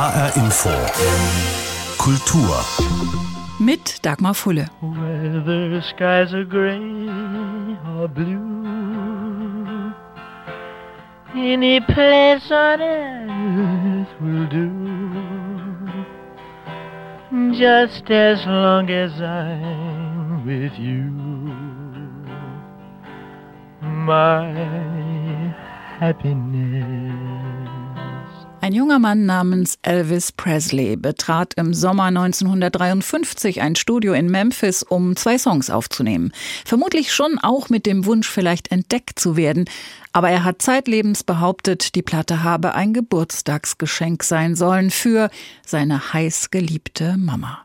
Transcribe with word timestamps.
HR 0.00 0.32
Info. 0.38 0.70
Kultur. 1.98 2.64
Mit 3.58 4.02
Dagmar 4.02 4.34
Fulle. 4.34 4.64
Whether 4.80 5.68
the 5.68 5.82
skies 5.82 6.32
are 6.32 6.46
gray 6.46 6.80
or 7.98 8.08
blue, 8.08 9.92
any 11.36 11.80
place 11.80 12.50
on 12.50 12.80
earth 12.80 14.08
will 14.22 14.46
do. 14.48 14.70
Just 17.52 18.10
as 18.10 18.46
long 18.46 18.88
as 18.88 19.20
I'm 19.20 20.46
with 20.46 20.78
you, 20.78 21.10
my 23.82 24.48
happiness. 25.98 26.99
Ein 28.62 28.74
junger 28.74 28.98
Mann 28.98 29.24
namens 29.24 29.78
Elvis 29.80 30.32
Presley 30.32 30.96
betrat 30.96 31.54
im 31.54 31.72
Sommer 31.72 32.04
1953 32.04 33.62
ein 33.62 33.74
Studio 33.74 34.12
in 34.12 34.30
Memphis, 34.30 34.82
um 34.82 35.16
zwei 35.16 35.38
Songs 35.38 35.70
aufzunehmen. 35.70 36.30
Vermutlich 36.66 37.10
schon 37.10 37.38
auch 37.38 37.70
mit 37.70 37.86
dem 37.86 38.04
Wunsch, 38.04 38.28
vielleicht 38.28 38.70
entdeckt 38.70 39.18
zu 39.18 39.38
werden. 39.38 39.64
Aber 40.12 40.28
er 40.28 40.44
hat 40.44 40.60
zeitlebens 40.60 41.24
behauptet, 41.24 41.94
die 41.94 42.02
Platte 42.02 42.42
habe 42.42 42.74
ein 42.74 42.92
Geburtstagsgeschenk 42.92 44.22
sein 44.22 44.54
sollen 44.54 44.90
für 44.90 45.30
seine 45.64 46.12
heiß 46.12 46.50
geliebte 46.50 47.16
Mama. 47.16 47.62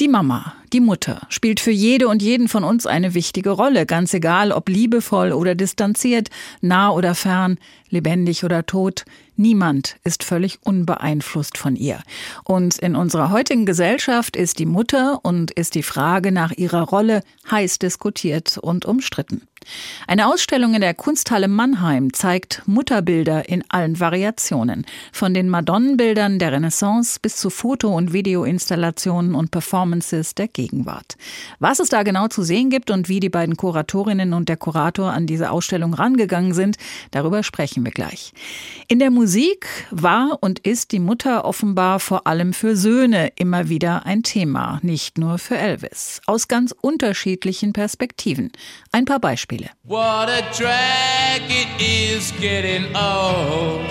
Die 0.00 0.08
Mama, 0.08 0.54
die 0.72 0.80
Mutter, 0.80 1.20
spielt 1.28 1.60
für 1.60 1.70
jede 1.70 2.08
und 2.08 2.22
jeden 2.22 2.48
von 2.48 2.64
uns 2.64 2.86
eine 2.86 3.14
wichtige 3.14 3.50
Rolle, 3.50 3.86
ganz 3.86 4.12
egal 4.14 4.50
ob 4.50 4.68
liebevoll 4.68 5.30
oder 5.30 5.54
distanziert, 5.54 6.28
nah 6.60 6.90
oder 6.90 7.14
fern, 7.14 7.56
lebendig 7.88 8.42
oder 8.42 8.66
tot. 8.66 9.04
Niemand 9.36 9.96
ist 10.04 10.24
völlig 10.24 10.58
unbeeinflusst 10.62 11.58
von 11.58 11.76
ihr. 11.76 12.02
Und 12.44 12.78
in 12.78 12.96
unserer 12.96 13.30
heutigen 13.30 13.66
Gesellschaft 13.66 14.36
ist 14.36 14.58
die 14.58 14.66
Mutter 14.66 15.20
und 15.22 15.50
ist 15.50 15.74
die 15.74 15.82
Frage 15.82 16.32
nach 16.32 16.52
ihrer 16.52 16.82
Rolle 16.82 17.22
heiß 17.50 17.78
diskutiert 17.78 18.58
und 18.58 18.84
umstritten. 18.84 19.42
Eine 20.06 20.28
Ausstellung 20.28 20.74
in 20.74 20.80
der 20.80 20.94
Kunsthalle 20.94 21.48
Mannheim 21.48 22.12
zeigt 22.12 22.62
Mutterbilder 22.66 23.48
in 23.48 23.64
allen 23.68 24.00
Variationen, 24.00 24.86
von 25.12 25.34
den 25.34 25.48
Madonnenbildern 25.48 26.38
der 26.38 26.52
Renaissance 26.52 27.18
bis 27.20 27.36
zu 27.36 27.50
Foto- 27.50 27.94
und 27.96 28.12
Videoinstallationen 28.12 29.34
und 29.34 29.50
Performances 29.50 30.34
der 30.34 30.48
Gegenwart. 30.48 31.16
Was 31.58 31.78
es 31.78 31.88
da 31.88 32.02
genau 32.02 32.28
zu 32.28 32.42
sehen 32.42 32.70
gibt 32.70 32.90
und 32.90 33.08
wie 33.08 33.20
die 33.20 33.28
beiden 33.28 33.56
Kuratorinnen 33.56 34.32
und 34.32 34.48
der 34.48 34.56
Kurator 34.56 35.12
an 35.12 35.26
diese 35.26 35.50
Ausstellung 35.50 35.94
rangegangen 35.94 36.54
sind, 36.54 36.76
darüber 37.10 37.42
sprechen 37.42 37.84
wir 37.84 37.92
gleich. 37.92 38.32
In 38.88 38.98
der 38.98 39.10
Musik 39.10 39.66
war 39.90 40.38
und 40.40 40.58
ist 40.60 40.92
die 40.92 40.98
Mutter 40.98 41.44
offenbar 41.44 42.00
vor 42.00 42.26
allem 42.26 42.52
für 42.52 42.76
Söhne 42.76 43.32
immer 43.36 43.68
wieder 43.68 44.06
ein 44.06 44.22
Thema, 44.22 44.80
nicht 44.82 45.18
nur 45.18 45.38
für 45.38 45.56
Elvis, 45.56 46.20
aus 46.26 46.48
ganz 46.48 46.74
unterschiedlichen 46.80 47.72
Perspektiven. 47.72 48.50
Ein 48.90 49.04
paar 49.04 49.20
Beispiele. 49.20 49.51
What 49.84 50.28
a 50.28 50.42
drag 50.56 51.42
it 51.48 51.68
is 51.80 52.32
getting 52.32 52.84
old. 52.96 53.86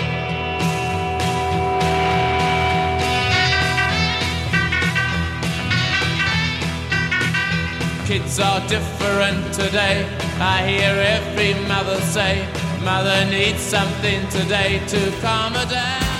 Kids 8.07 8.39
are 8.39 8.59
different 8.67 9.53
today. 9.53 10.07
I 10.39 10.65
hear 10.67 10.95
every 11.17 11.53
mother 11.67 11.99
say, 12.01 12.47
Mother 12.83 13.25
needs 13.29 13.61
something 13.61 14.27
today 14.29 14.81
to 14.87 15.11
calm 15.21 15.53
her 15.53 15.69
down. 15.69 16.10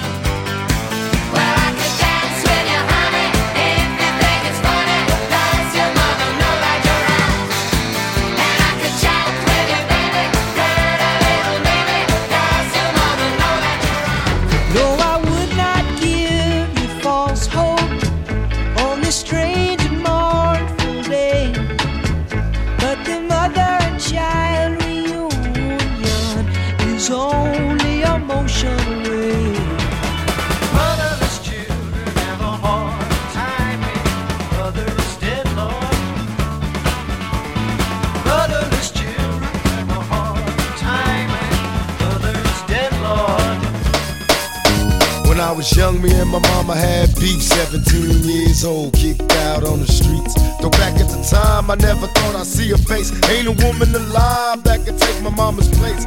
My 46.31 46.39
mama 46.39 46.75
had 46.75 47.13
beef. 47.19 47.41
17 47.41 48.23
years 48.23 48.63
old, 48.63 48.93
kicked 48.93 49.31
out 49.47 49.63
on 49.63 49.79
the 49.79 49.87
streets. 49.87 50.33
Though 50.61 50.69
back 50.71 50.99
at 50.99 51.09
the 51.09 51.21
time, 51.29 51.69
I 51.69 51.75
never 51.75 52.07
thought 52.07 52.35
I'd 52.35 52.45
see 52.45 52.69
her 52.69 52.77
face. 52.77 53.11
Ain't 53.29 53.47
a 53.47 53.51
woman 53.65 53.93
alive 53.93 54.63
that 54.63 54.85
could 54.85 54.97
take 54.97 55.21
my 55.21 55.29
mama's 55.29 55.67
place. 55.77 56.05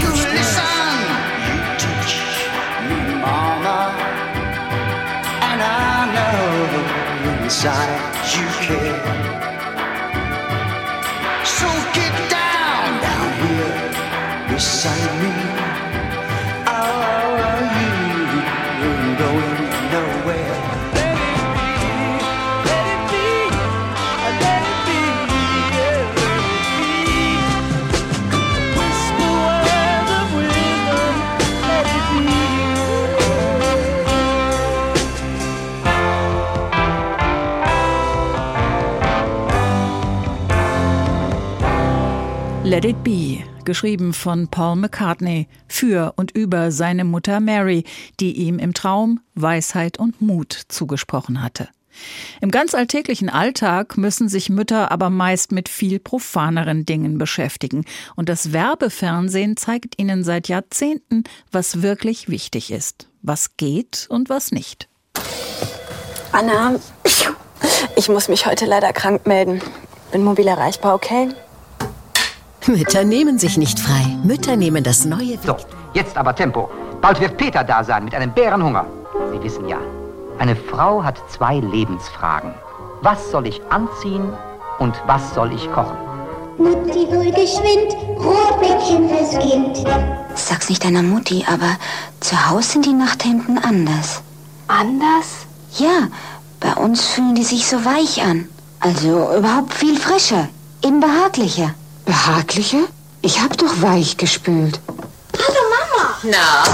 You 0.00 0.08
listen, 0.32 0.64
you 1.46 1.56
teach 1.82 2.14
me, 2.88 3.20
mama, 3.20 3.92
and 5.48 5.60
I 5.60 6.08
know 6.14 7.44
inside 7.44 7.92
you 8.32 8.46
care. 8.64 9.00
So 11.44 11.81
Let 42.72 42.86
It 42.86 43.04
Be, 43.04 43.44
geschrieben 43.66 44.14
von 44.14 44.48
Paul 44.48 44.76
McCartney 44.76 45.46
für 45.68 46.14
und 46.16 46.30
über 46.30 46.72
seine 46.72 47.04
Mutter 47.04 47.38
Mary, 47.38 47.84
die 48.18 48.32
ihm 48.32 48.58
im 48.58 48.72
Traum 48.72 49.20
Weisheit 49.34 49.98
und 49.98 50.22
Mut 50.22 50.58
zugesprochen 50.68 51.42
hatte. 51.42 51.68
Im 52.40 52.50
ganz 52.50 52.74
alltäglichen 52.74 53.28
Alltag 53.28 53.98
müssen 53.98 54.30
sich 54.30 54.48
Mütter 54.48 54.90
aber 54.90 55.10
meist 55.10 55.52
mit 55.52 55.68
viel 55.68 55.98
profaneren 55.98 56.86
Dingen 56.86 57.18
beschäftigen. 57.18 57.84
Und 58.16 58.30
das 58.30 58.54
Werbefernsehen 58.54 59.58
zeigt 59.58 60.00
ihnen 60.00 60.24
seit 60.24 60.48
Jahrzehnten, 60.48 61.24
was 61.50 61.82
wirklich 61.82 62.30
wichtig 62.30 62.70
ist, 62.70 63.06
was 63.20 63.58
geht 63.58 64.06
und 64.08 64.30
was 64.30 64.50
nicht. 64.50 64.88
Anna, 66.32 66.76
ich 67.96 68.08
muss 68.08 68.28
mich 68.28 68.46
heute 68.46 68.64
leider 68.64 68.94
krank 68.94 69.26
melden. 69.26 69.60
Bin 70.10 70.24
mobil 70.24 70.46
erreichbar, 70.46 70.94
okay? 70.94 71.28
Mütter 72.66 73.04
nehmen 73.04 73.38
sich 73.38 73.58
nicht 73.58 73.80
frei. 73.80 74.16
Mütter 74.22 74.56
nehmen 74.56 74.84
das 74.84 75.04
neue. 75.04 75.38
So, 75.44 75.56
jetzt 75.94 76.16
aber 76.16 76.34
Tempo. 76.34 76.70
Bald 77.00 77.20
wird 77.20 77.36
Peter 77.36 77.64
da 77.64 77.82
sein 77.82 78.04
mit 78.04 78.14
einem 78.14 78.32
Bärenhunger. 78.32 78.86
Sie 79.32 79.42
wissen 79.42 79.68
ja, 79.68 79.78
eine 80.38 80.54
Frau 80.54 81.02
hat 81.02 81.18
zwei 81.30 81.58
Lebensfragen. 81.58 82.54
Was 83.00 83.30
soll 83.30 83.48
ich 83.48 83.60
anziehen 83.70 84.32
und 84.78 84.94
was 85.06 85.34
soll 85.34 85.52
ich 85.52 85.70
kochen? 85.72 85.96
Mutti, 86.58 87.06
hol 87.10 87.32
geschwind, 87.32 87.96
Rotbäckchen 88.18 89.08
fürs 89.08 89.38
Kind. 89.40 89.84
Sag's 90.36 90.68
nicht 90.68 90.84
deiner 90.84 91.02
Mutti, 91.02 91.44
aber 91.48 91.76
zu 92.20 92.48
Hause 92.48 92.72
sind 92.72 92.86
die 92.86 92.92
Nachthemden 92.92 93.58
anders. 93.58 94.22
Anders? 94.68 95.46
Ja, 95.78 96.08
bei 96.60 96.74
uns 96.74 97.04
fühlen 97.06 97.34
die 97.34 97.42
sich 97.42 97.66
so 97.66 97.84
weich 97.84 98.22
an. 98.22 98.48
Also 98.78 99.34
überhaupt 99.36 99.74
viel 99.74 99.96
frischer, 99.98 100.48
eben 100.84 101.00
behaglicher. 101.00 101.74
Behaglicher? 102.04 102.84
Ich 103.22 103.40
hab 103.40 103.56
doch 103.56 103.80
weich 103.82 104.16
gespült. 104.16 104.80
Hallo 105.36 105.60
Mama. 105.70 106.14
Na, 106.24 106.64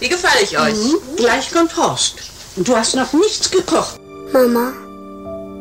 wie 0.00 0.08
gefalle 0.08 0.42
ich 0.42 0.58
euch? 0.58 0.74
Mhm. 0.74 1.16
Gleich 1.16 1.50
kommt 1.52 1.76
Horst. 1.76 2.16
Und 2.56 2.68
du 2.68 2.76
hast 2.76 2.94
noch 2.94 3.12
nichts 3.12 3.50
gekocht. 3.50 3.98
Mama, 4.32 4.72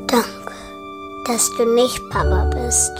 danke, 0.08 0.54
dass 1.28 1.50
du 1.58 1.66
nicht 1.74 2.00
Papa 2.10 2.50
bist. 2.54 2.92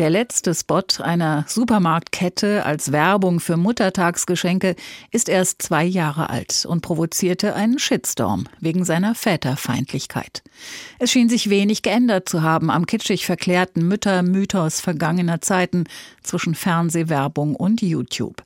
Der 0.00 0.10
letzte 0.10 0.52
Spot 0.56 0.82
einer 0.98 1.44
Supermarktkette 1.46 2.66
als 2.66 2.90
Werbung 2.90 3.38
für 3.38 3.56
Muttertagsgeschenke 3.56 4.74
ist 5.12 5.28
erst 5.28 5.62
zwei 5.62 5.84
Jahre 5.84 6.30
alt 6.30 6.66
und 6.66 6.80
provozierte 6.80 7.54
einen 7.54 7.78
Shitstorm 7.78 8.48
wegen 8.58 8.84
seiner 8.84 9.14
Väterfeindlichkeit. 9.14 10.42
Es 10.98 11.12
schien 11.12 11.28
sich 11.28 11.48
wenig 11.48 11.82
geändert 11.82 12.28
zu 12.28 12.42
haben 12.42 12.70
am 12.70 12.86
kitschig 12.86 13.24
verklärten 13.24 13.86
Müttermythos 13.86 14.80
vergangener 14.80 15.40
Zeiten 15.40 15.84
zwischen 16.24 16.56
Fernsehwerbung 16.56 17.54
und 17.54 17.80
YouTube. 17.80 18.42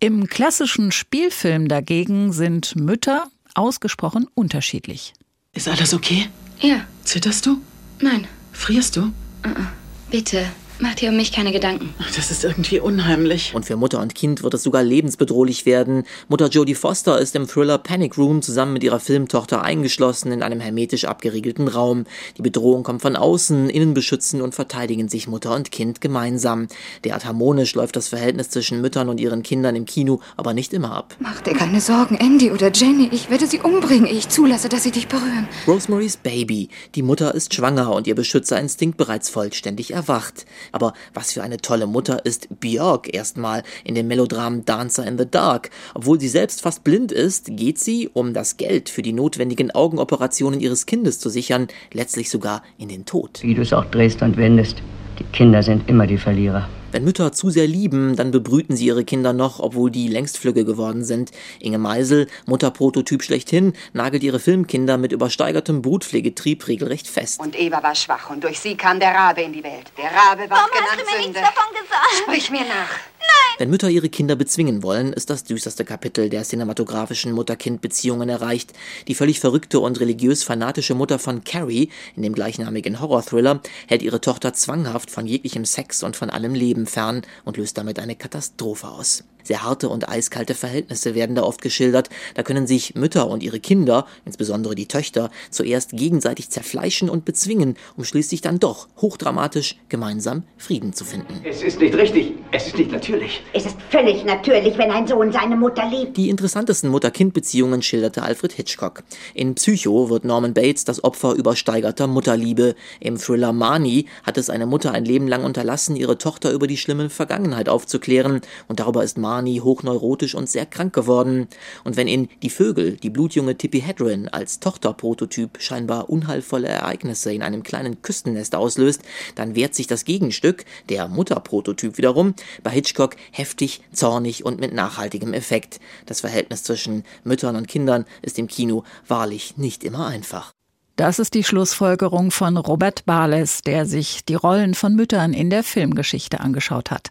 Im 0.00 0.26
klassischen 0.26 0.90
Spielfilm 0.90 1.68
dagegen 1.68 2.32
sind 2.32 2.76
Mütter 2.76 3.26
ausgesprochen 3.54 4.26
unterschiedlich. 4.34 5.12
Ist 5.52 5.68
alles 5.68 5.92
okay? 5.92 6.30
Ja. 6.60 6.86
Zitterst 7.04 7.44
du? 7.44 7.58
Nein. 8.00 8.26
Frierst 8.52 8.96
du? 8.96 9.12
Uh-uh. 9.46 9.66
Bitte, 10.12 10.46
mach 10.82 10.94
dir 10.96 11.10
um 11.10 11.16
mich 11.16 11.32
keine 11.32 11.52
Gedanken. 11.52 11.94
Das 12.16 12.30
ist 12.30 12.44
irgendwie 12.44 12.80
unheimlich. 12.80 13.54
Und 13.54 13.64
für 13.64 13.76
Mutter 13.76 14.00
und 14.00 14.14
Kind 14.14 14.42
wird 14.42 14.52
es 14.54 14.64
sogar 14.64 14.82
lebensbedrohlich 14.82 15.64
werden. 15.64 16.04
Mutter 16.28 16.48
Jodie 16.48 16.74
Foster 16.74 17.18
ist 17.18 17.34
im 17.36 17.46
Thriller 17.46 17.78
Panic 17.78 18.18
Room 18.18 18.42
zusammen 18.42 18.74
mit 18.74 18.84
ihrer 18.84 19.00
Filmtochter 19.00 19.62
eingeschlossen 19.62 20.32
in 20.32 20.42
einem 20.42 20.60
hermetisch 20.60 21.04
abgeriegelten 21.04 21.68
Raum. 21.68 22.04
Die 22.36 22.42
Bedrohung 22.42 22.82
kommt 22.82 23.00
von 23.00 23.16
außen, 23.16 23.70
innen 23.70 23.94
beschützen 23.94 24.42
und 24.42 24.54
verteidigen 24.54 25.08
sich 25.08 25.28
Mutter 25.28 25.54
und 25.54 25.70
Kind 25.70 26.00
gemeinsam. 26.00 26.66
Derart 27.04 27.24
harmonisch 27.24 27.74
läuft 27.74 27.96
das 27.96 28.08
Verhältnis 28.08 28.50
zwischen 28.50 28.80
Müttern 28.80 29.08
und 29.08 29.20
ihren 29.20 29.42
Kindern 29.42 29.76
im 29.76 29.84
Kino 29.84 30.20
aber 30.36 30.52
nicht 30.52 30.72
immer 30.72 30.92
ab. 30.92 31.14
Mach 31.20 31.40
dir 31.42 31.54
keine 31.54 31.80
Sorgen, 31.80 32.16
Andy 32.16 32.50
oder 32.50 32.72
Jenny. 32.72 33.08
Ich 33.12 33.30
werde 33.30 33.46
sie 33.46 33.60
umbringen, 33.60 34.06
ehe 34.06 34.18
ich 34.18 34.28
zulasse, 34.28 34.68
dass 34.68 34.82
sie 34.82 34.90
dich 34.90 35.06
berühren. 35.06 35.48
Rosemary's 35.66 36.16
Baby. 36.16 36.68
Die 36.96 37.02
Mutter 37.02 37.34
ist 37.34 37.54
schwanger 37.54 37.92
und 37.92 38.06
ihr 38.08 38.16
Beschützerinstinkt 38.16 38.96
bereits 38.96 39.30
vollständig 39.30 39.92
erwacht. 39.92 40.44
Aber 40.72 40.92
was 41.14 41.32
für 41.32 41.42
eine 41.42 41.58
tolle 41.58 41.86
Mutter 41.86 42.24
ist 42.24 42.48
Björk 42.60 43.12
erstmal 43.14 43.62
in 43.84 43.94
dem 43.94 44.08
Melodram 44.08 44.64
Dancer 44.64 45.06
in 45.06 45.18
the 45.18 45.26
Dark. 45.30 45.70
Obwohl 45.94 46.18
sie 46.20 46.28
selbst 46.28 46.62
fast 46.62 46.84
blind 46.84 47.12
ist, 47.12 47.56
geht 47.56 47.78
sie, 47.78 48.10
um 48.12 48.34
das 48.34 48.56
Geld 48.56 48.88
für 48.88 49.02
die 49.02 49.12
notwendigen 49.12 49.70
Augenoperationen 49.70 50.60
ihres 50.60 50.86
Kindes 50.86 51.18
zu 51.20 51.28
sichern, 51.28 51.68
letztlich 51.92 52.30
sogar 52.30 52.62
in 52.78 52.88
den 52.88 53.04
Tod. 53.04 53.40
Wie 53.42 53.54
du 53.54 53.62
es 53.62 53.72
auch 53.72 53.84
drehst 53.86 54.22
und 54.22 54.36
wendest, 54.36 54.82
die 55.18 55.24
Kinder 55.24 55.62
sind 55.62 55.88
immer 55.88 56.06
die 56.06 56.18
Verlierer. 56.18 56.68
Wenn 56.92 57.04
Mütter 57.04 57.32
zu 57.32 57.48
sehr 57.48 57.66
lieben, 57.66 58.16
dann 58.16 58.32
bebrüten 58.32 58.76
sie 58.76 58.84
ihre 58.84 59.02
Kinder 59.02 59.32
noch, 59.32 59.60
obwohl 59.60 59.90
die 59.90 60.08
längst 60.08 60.36
flügge 60.36 60.66
geworden 60.66 61.04
sind. 61.04 61.30
Inge 61.58 61.78
Meisel, 61.78 62.26
Mutterprototyp 62.44 63.22
schlechthin, 63.22 63.72
nagelt 63.94 64.22
ihre 64.22 64.38
Filmkinder 64.38 64.98
mit 64.98 65.10
übersteigertem 65.12 65.80
Brutpflegetrieb 65.80 66.68
regelrecht 66.68 67.08
fest. 67.08 67.40
Und 67.40 67.58
Eva 67.58 67.82
war 67.82 67.94
schwach 67.94 68.28
und 68.28 68.44
durch 68.44 68.60
sie 68.60 68.76
kam 68.76 69.00
der 69.00 69.14
Rabe 69.14 69.40
in 69.40 69.54
die 69.54 69.64
Welt. 69.64 69.90
Der 69.96 70.04
Rabe 70.04 70.50
war 70.50 70.58
Warum 70.58 70.70
genannt 70.70 70.90
hast 70.90 71.00
du 71.00 71.04
mir 71.04 71.24
Sünde. 71.24 71.40
nichts 71.40 71.54
davon 71.54 71.82
gesagt? 71.82 72.22
Sprich 72.24 72.50
mir 72.50 72.60
nach. 72.60 73.12
Wenn 73.58 73.70
Mütter 73.70 73.90
ihre 73.90 74.08
Kinder 74.08 74.34
bezwingen 74.34 74.82
wollen, 74.82 75.12
ist 75.12 75.28
das 75.28 75.44
düsterste 75.44 75.84
Kapitel 75.84 76.28
der 76.30 76.42
cinematografischen 76.42 77.32
Mutter-Kind-Beziehungen 77.32 78.28
erreicht. 78.28 78.72
Die 79.08 79.14
völlig 79.14 79.40
verrückte 79.40 79.78
und 79.78 80.00
religiös 80.00 80.42
fanatische 80.42 80.94
Mutter 80.94 81.18
von 81.18 81.44
Carrie, 81.44 81.90
in 82.16 82.22
dem 82.22 82.34
gleichnamigen 82.34 83.00
Horror-Thriller, 83.00 83.60
hält 83.86 84.02
ihre 84.02 84.20
Tochter 84.20 84.54
zwanghaft 84.54 85.10
von 85.10 85.26
jeglichem 85.26 85.64
Sex 85.64 86.02
und 86.02 86.16
von 86.16 86.30
allem 86.30 86.54
Leben 86.54 86.81
fern 86.86 87.22
und 87.44 87.56
löst 87.56 87.78
damit 87.78 87.98
eine 87.98 88.16
Katastrophe 88.16 88.88
aus. 88.88 89.24
Sehr 89.44 89.62
harte 89.62 89.88
und 89.88 90.08
eiskalte 90.08 90.54
Verhältnisse 90.54 91.14
werden 91.14 91.36
da 91.36 91.42
oft 91.42 91.62
geschildert. 91.62 92.08
Da 92.34 92.42
können 92.42 92.66
sich 92.66 92.94
Mütter 92.94 93.28
und 93.28 93.42
ihre 93.42 93.60
Kinder, 93.60 94.06
insbesondere 94.24 94.74
die 94.74 94.86
Töchter, 94.86 95.30
zuerst 95.50 95.90
gegenseitig 95.92 96.50
zerfleischen 96.50 97.08
und 97.08 97.24
bezwingen, 97.24 97.76
um 97.96 98.04
schließlich 98.04 98.40
dann 98.40 98.58
doch 98.58 98.88
hochdramatisch 98.98 99.76
gemeinsam 99.88 100.44
Frieden 100.56 100.92
zu 100.92 101.04
finden. 101.04 101.40
Es 101.44 101.62
ist 101.62 101.80
nicht 101.80 101.94
richtig. 101.94 102.34
Es 102.52 102.66
ist 102.66 102.76
nicht 102.76 102.92
natürlich. 102.92 103.42
Es 103.52 103.66
ist 103.66 103.76
völlig 103.90 104.24
natürlich, 104.24 104.76
wenn 104.78 104.90
ein 104.90 105.06
Sohn 105.06 105.32
seine 105.32 105.56
Mutter 105.56 105.88
liebt. 105.88 106.16
Die 106.16 106.28
interessantesten 106.28 106.90
Mutter-Kind-Beziehungen 106.90 107.82
schilderte 107.82 108.22
Alfred 108.22 108.52
Hitchcock. 108.52 109.02
In 109.34 109.54
Psycho 109.54 110.10
wird 110.10 110.24
Norman 110.24 110.54
Bates 110.54 110.84
das 110.84 111.02
Opfer 111.02 111.34
übersteigerter 111.34 112.06
Mutterliebe. 112.06 112.74
Im 113.00 113.18
Thriller 113.18 113.52
Marnie 113.52 114.06
hat 114.22 114.38
es 114.38 114.50
eine 114.50 114.66
Mutter 114.66 114.92
ein 114.92 115.04
Leben 115.04 115.28
lang 115.28 115.44
unterlassen, 115.44 115.96
ihre 115.96 116.18
Tochter 116.18 116.52
über 116.52 116.66
die 116.66 116.76
schlimme 116.76 117.10
Vergangenheit 117.10 117.68
aufzuklären. 117.68 118.40
Und 118.68 118.80
darüber 118.80 119.02
ist 119.02 119.18
Marnie 119.32 119.62
hochneurotisch 119.62 120.34
und 120.34 120.50
sehr 120.50 120.66
krank 120.66 120.92
geworden. 120.92 121.48
Und 121.84 121.96
wenn 121.96 122.06
in 122.06 122.28
Die 122.42 122.50
Vögel 122.50 122.98
die 122.98 123.08
blutjunge 123.08 123.56
Tippi 123.56 123.80
Hedren 123.80 124.28
als 124.28 124.60
Tochterprototyp 124.60 125.56
scheinbar 125.58 126.10
unheilvolle 126.10 126.68
Ereignisse 126.68 127.32
in 127.32 127.42
einem 127.42 127.62
kleinen 127.62 128.02
Küstennest 128.02 128.54
auslöst, 128.54 129.00
dann 129.34 129.54
wehrt 129.54 129.74
sich 129.74 129.86
das 129.86 130.04
Gegenstück, 130.04 130.66
der 130.90 131.08
Mutterprototyp 131.08 131.96
wiederum, 131.96 132.34
bei 132.62 132.72
Hitchcock 132.72 133.16
heftig, 133.30 133.80
zornig 133.90 134.44
und 134.44 134.60
mit 134.60 134.74
nachhaltigem 134.74 135.32
Effekt. 135.32 135.80
Das 136.04 136.20
Verhältnis 136.20 136.62
zwischen 136.62 137.04
Müttern 137.24 137.56
und 137.56 137.68
Kindern 137.68 138.04
ist 138.20 138.38
im 138.38 138.48
Kino 138.48 138.84
wahrlich 139.08 139.56
nicht 139.56 139.82
immer 139.82 140.06
einfach. 140.06 140.52
Das 140.96 141.18
ist 141.18 141.32
die 141.32 141.42
Schlussfolgerung 141.42 142.30
von 142.30 142.58
Robert 142.58 143.06
Barles, 143.06 143.62
der 143.62 143.86
sich 143.86 144.26
die 144.26 144.34
Rollen 144.34 144.74
von 144.74 144.94
Müttern 144.94 145.32
in 145.32 145.48
der 145.48 145.62
Filmgeschichte 145.62 146.40
angeschaut 146.40 146.90
hat. 146.90 147.10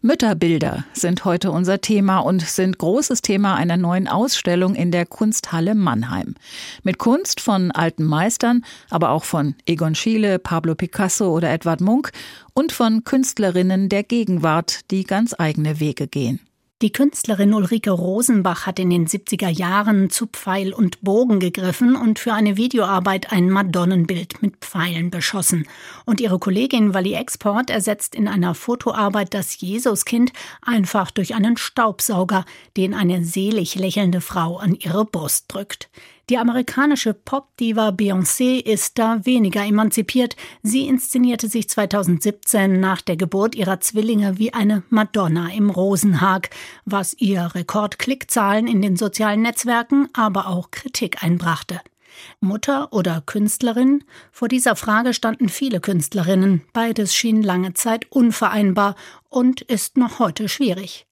Mütterbilder 0.00 0.84
sind 0.92 1.24
heute 1.24 1.50
unser 1.50 1.80
Thema 1.80 2.18
und 2.20 2.42
sind 2.42 2.78
großes 2.78 3.20
Thema 3.22 3.56
einer 3.56 3.76
neuen 3.76 4.08
Ausstellung 4.08 4.74
in 4.74 4.90
der 4.90 5.06
Kunsthalle 5.06 5.74
Mannheim. 5.74 6.34
Mit 6.82 6.98
Kunst 6.98 7.40
von 7.40 7.70
alten 7.70 8.04
Meistern, 8.04 8.64
aber 8.90 9.10
auch 9.10 9.24
von 9.24 9.54
Egon 9.66 9.94
Schiele, 9.94 10.38
Pablo 10.38 10.74
Picasso 10.74 11.30
oder 11.34 11.50
Edward 11.50 11.80
Munk 11.80 12.12
und 12.54 12.72
von 12.72 13.04
Künstlerinnen 13.04 13.88
der 13.88 14.04
Gegenwart, 14.04 14.90
die 14.90 15.04
ganz 15.04 15.34
eigene 15.36 15.80
Wege 15.80 16.06
gehen. 16.06 16.40
Die 16.80 16.92
Künstlerin 16.92 17.54
Ulrike 17.54 17.90
Rosenbach 17.90 18.64
hat 18.64 18.78
in 18.78 18.88
den 18.88 19.08
70er 19.08 19.48
Jahren 19.48 20.10
zu 20.10 20.28
Pfeil 20.28 20.72
und 20.72 21.00
Bogen 21.00 21.40
gegriffen 21.40 21.96
und 21.96 22.20
für 22.20 22.32
eine 22.32 22.56
Videoarbeit 22.56 23.32
ein 23.32 23.50
Madonnenbild 23.50 24.42
mit 24.42 24.58
Pfeilen 24.58 25.10
beschossen. 25.10 25.66
Und 26.04 26.20
ihre 26.20 26.38
Kollegin 26.38 26.94
Wally 26.94 27.14
Export 27.14 27.68
ersetzt 27.68 28.14
in 28.14 28.28
einer 28.28 28.54
Fotoarbeit 28.54 29.34
das 29.34 29.60
Jesuskind 29.60 30.32
einfach 30.62 31.10
durch 31.10 31.34
einen 31.34 31.56
Staubsauger, 31.56 32.44
den 32.76 32.94
eine 32.94 33.24
selig 33.24 33.74
lächelnde 33.74 34.20
Frau 34.20 34.58
an 34.58 34.76
ihre 34.76 35.04
Brust 35.04 35.46
drückt. 35.48 35.90
Die 36.30 36.36
amerikanische 36.36 37.14
Popdiva 37.14 37.88
Beyoncé 37.88 38.62
ist 38.62 38.98
da 38.98 39.24
weniger 39.24 39.64
emanzipiert. 39.64 40.36
Sie 40.62 40.86
inszenierte 40.86 41.48
sich 41.48 41.70
2017 41.70 42.78
nach 42.78 43.00
der 43.00 43.16
Geburt 43.16 43.54
ihrer 43.54 43.80
Zwillinge 43.80 44.38
wie 44.38 44.52
eine 44.52 44.82
Madonna 44.90 45.50
im 45.50 45.70
Rosenhag, 45.70 46.50
was 46.84 47.14
ihr 47.14 47.54
Rekordklickzahlen 47.54 48.66
in 48.66 48.82
den 48.82 48.96
sozialen 48.96 49.40
Netzwerken, 49.40 50.10
aber 50.12 50.48
auch 50.48 50.70
Kritik 50.70 51.24
einbrachte. 51.24 51.80
Mutter 52.40 52.92
oder 52.92 53.22
Künstlerin? 53.24 54.04
Vor 54.30 54.48
dieser 54.48 54.76
Frage 54.76 55.14
standen 55.14 55.48
viele 55.48 55.80
Künstlerinnen. 55.80 56.60
Beides 56.74 57.14
schien 57.14 57.42
lange 57.42 57.72
Zeit 57.72 58.04
unvereinbar 58.10 58.96
und 59.30 59.62
ist 59.62 59.96
noch 59.96 60.18
heute 60.18 60.50
schwierig. 60.50 61.07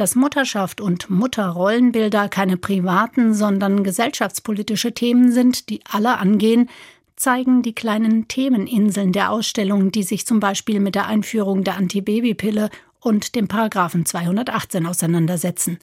Dass 0.00 0.14
Mutterschaft 0.14 0.80
und 0.80 1.10
Mutterrollenbilder 1.10 2.30
keine 2.30 2.56
privaten, 2.56 3.34
sondern 3.34 3.84
gesellschaftspolitische 3.84 4.94
Themen 4.94 5.30
sind, 5.30 5.68
die 5.68 5.80
alle 5.86 6.16
angehen, 6.16 6.70
zeigen 7.16 7.60
die 7.60 7.74
kleinen 7.74 8.26
Themeninseln 8.26 9.12
der 9.12 9.30
Ausstellung, 9.30 9.92
die 9.92 10.02
sich 10.02 10.24
zum 10.24 10.40
Beispiel 10.40 10.80
mit 10.80 10.94
der 10.94 11.06
Einführung 11.06 11.64
der 11.64 11.76
Antibabypille 11.76 12.70
und 13.00 13.34
dem 13.34 13.46
Paragraphen 13.46 14.06
218 14.06 14.86
auseinandersetzen. 14.86 15.78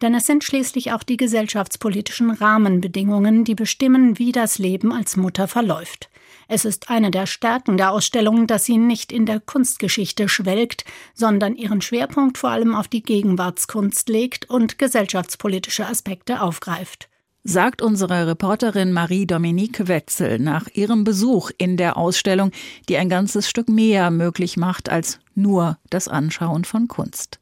Denn 0.00 0.16
es 0.16 0.26
sind 0.26 0.42
schließlich 0.42 0.90
auch 0.90 1.04
die 1.04 1.16
gesellschaftspolitischen 1.16 2.32
Rahmenbedingungen, 2.32 3.44
die 3.44 3.54
bestimmen, 3.54 4.18
wie 4.18 4.32
das 4.32 4.58
Leben 4.58 4.92
als 4.92 5.16
Mutter 5.16 5.46
verläuft. 5.46 6.10
Es 6.48 6.64
ist 6.64 6.90
eine 6.90 7.10
der 7.10 7.26
Stärken 7.26 7.76
der 7.76 7.92
Ausstellung, 7.92 8.46
dass 8.46 8.64
sie 8.64 8.78
nicht 8.78 9.12
in 9.12 9.26
der 9.26 9.40
Kunstgeschichte 9.40 10.28
schwelgt, 10.28 10.84
sondern 11.14 11.56
ihren 11.56 11.80
Schwerpunkt 11.80 12.38
vor 12.38 12.50
allem 12.50 12.74
auf 12.74 12.88
die 12.88 13.02
Gegenwartskunst 13.02 14.08
legt 14.08 14.50
und 14.50 14.78
gesellschaftspolitische 14.78 15.86
Aspekte 15.86 16.40
aufgreift. 16.40 17.08
Sagt 17.44 17.82
unsere 17.82 18.28
Reporterin 18.28 18.92
Marie-Dominique 18.92 19.88
Wetzel 19.88 20.38
nach 20.38 20.68
ihrem 20.74 21.02
Besuch 21.02 21.50
in 21.58 21.76
der 21.76 21.96
Ausstellung, 21.96 22.52
die 22.88 22.96
ein 22.96 23.08
ganzes 23.08 23.48
Stück 23.48 23.68
mehr 23.68 24.12
möglich 24.12 24.56
macht 24.56 24.88
als 24.88 25.18
nur 25.34 25.76
das 25.90 26.06
Anschauen 26.06 26.64
von 26.64 26.86
Kunst. 26.86 27.40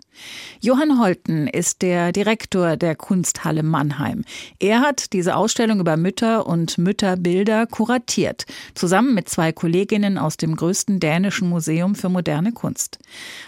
Johann 0.60 0.98
Holten 0.98 1.46
ist 1.46 1.82
der 1.82 2.12
Direktor 2.12 2.76
der 2.76 2.94
Kunsthalle 2.94 3.62
Mannheim. 3.62 4.24
Er 4.58 4.80
hat 4.80 5.12
diese 5.12 5.36
Ausstellung 5.36 5.80
über 5.80 5.96
Mütter 5.98 6.46
und 6.46 6.78
Mütterbilder 6.78 7.66
kuratiert, 7.66 8.46
zusammen 8.74 9.14
mit 9.14 9.28
zwei 9.28 9.52
Kolleginnen 9.52 10.16
aus 10.16 10.38
dem 10.38 10.56
größten 10.56 11.00
dänischen 11.00 11.48
Museum 11.48 11.94
für 11.94 12.08
moderne 12.08 12.52
Kunst. 12.52 12.98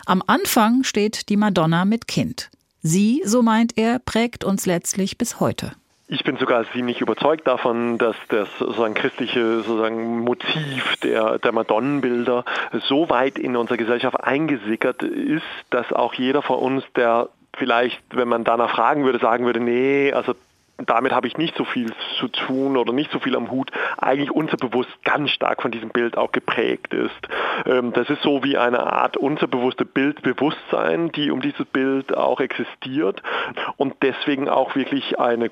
Am 0.04 0.22
Anfang 0.26 0.84
steht 0.84 1.28
die 1.30 1.36
Madonna 1.36 1.84
mit 1.84 2.08
Kind. 2.08 2.50
Sie, 2.82 3.22
so 3.24 3.42
meint 3.42 3.78
er, 3.78 3.98
prägt 3.98 4.44
uns 4.44 4.66
letztlich 4.66 5.16
bis 5.16 5.40
heute. 5.40 5.72
Ich 6.12 6.24
bin 6.24 6.36
sogar 6.36 6.70
ziemlich 6.72 7.00
überzeugt 7.00 7.46
davon, 7.46 7.96
dass 7.96 8.16
das 8.28 8.46
sozusagen 8.58 8.92
christliche 8.92 9.62
sozusagen 9.62 10.18
Motiv 10.18 10.96
der, 11.02 11.38
der 11.38 11.52
Madonnenbilder 11.52 12.44
so 12.86 13.08
weit 13.08 13.38
in 13.38 13.56
unsere 13.56 13.78
Gesellschaft 13.78 14.22
eingesickert 14.22 15.02
ist, 15.02 15.42
dass 15.70 15.90
auch 15.90 16.12
jeder 16.12 16.42
von 16.42 16.58
uns, 16.58 16.84
der 16.96 17.30
vielleicht, 17.56 17.98
wenn 18.10 18.28
man 18.28 18.44
danach 18.44 18.72
fragen 18.72 19.06
würde, 19.06 19.20
sagen 19.20 19.46
würde, 19.46 19.60
nee, 19.60 20.12
also 20.12 20.34
damit 20.86 21.12
habe 21.12 21.26
ich 21.26 21.36
nicht 21.36 21.56
so 21.56 21.64
viel 21.64 21.92
zu 22.18 22.28
tun 22.28 22.76
oder 22.76 22.92
nicht 22.92 23.10
so 23.10 23.18
viel 23.18 23.36
am 23.36 23.50
Hut, 23.50 23.70
eigentlich 23.96 24.30
unterbewusst 24.30 24.90
ganz 25.04 25.30
stark 25.30 25.62
von 25.62 25.70
diesem 25.70 25.90
Bild 25.90 26.16
auch 26.16 26.32
geprägt 26.32 26.92
ist. 26.92 27.10
Ähm, 27.66 27.92
das 27.92 28.10
ist 28.10 28.22
so 28.22 28.42
wie 28.42 28.56
eine 28.56 28.92
Art 28.92 29.16
unterbewusste 29.16 29.84
Bildbewusstsein, 29.84 31.12
die 31.12 31.30
um 31.30 31.40
dieses 31.40 31.64
Bild 31.66 32.16
auch 32.16 32.40
existiert 32.40 33.22
und 33.76 33.94
deswegen 34.02 34.48
auch 34.48 34.74
wirklich 34.74 35.18
eine 35.18 35.50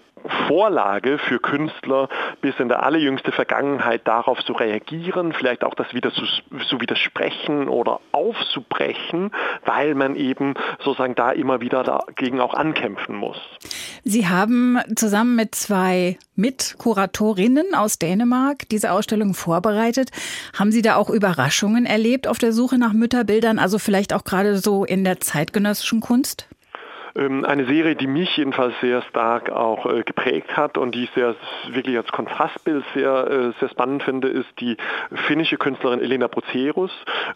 Vorlage 0.49 1.19
für 1.19 1.39
Künstler 1.39 2.09
bis 2.41 2.59
in 2.59 2.69
der 2.69 2.83
allerjüngste 2.83 3.33
Vergangenheit 3.33 4.07
darauf 4.07 4.43
zu 4.45 4.53
reagieren, 4.53 5.33
vielleicht 5.33 5.65
auch 5.65 5.75
das 5.75 5.93
wieder 5.95 6.13
zu, 6.13 6.25
zu 6.69 6.81
widersprechen 6.81 7.69
oder 7.69 8.01
aufzubrechen, 8.13 9.31
weil 9.65 9.95
man 9.95 10.17
eben 10.17 10.55
sozusagen 10.79 11.15
da 11.15 11.31
immer 11.31 11.61
wieder 11.61 11.83
dagegen 11.85 12.41
auch 12.41 12.55
ankämpfen 12.55 13.15
muss. 13.15 13.39
Sie 14.05 14.29
haben 14.29 14.79
zusammen 14.97 15.37
mit 15.37 15.55
zwei 15.55 16.19
Mitkuratorinnen 16.37 17.75
aus 17.75 17.99
Dänemark 17.99 18.69
diese 18.71 18.93
Ausstellung 18.93 19.35
vorbereitet. 19.35 20.11
Haben 20.59 20.73
Sie 20.73 20.83
da 20.83 20.97
auch 20.97 21.11
Überraschungen 21.11 21.87
erlebt 21.87 22.27
auf 22.27 22.39
der 22.39 22.53
Suche 22.53 22.79
nach 22.79 22.93
Mütterbildern, 22.93 23.59
also 23.59 23.79
vielleicht 23.79 24.13
auch 24.15 24.25
gerade 24.25 24.57
so 24.57 24.85
in 24.85 25.05
der 25.05 25.21
zeitgenössischen 25.21 26.01
Kunst? 26.01 26.49
Ähm, 27.17 27.45
eine 27.45 27.65
Serie, 27.65 27.97
die 27.97 28.07
mich 28.07 28.37
jedenfalls 28.37 28.75
sehr 28.81 29.03
stark 29.03 29.51
auch 29.51 29.87
äh, 29.87 30.03
geprägt 30.03 30.57
hat 30.57 30.79
und 30.79 30.95
die 30.95 31.05
ich 31.05 31.11
sehr 31.11 31.35
wirklich 31.69 31.97
als 31.97 32.11
Kontrastbild 32.13 32.85
sehr, 32.95 33.27
äh, 33.27 33.53
sehr 33.59 33.69
spannend 33.69 34.03
finde, 34.03 34.29
ist 34.29 34.49
die 34.61 34.77
finnische 35.27 35.57
Künstlerin 35.57 36.01
Elena 36.01 36.29
Procerus, 36.29 36.91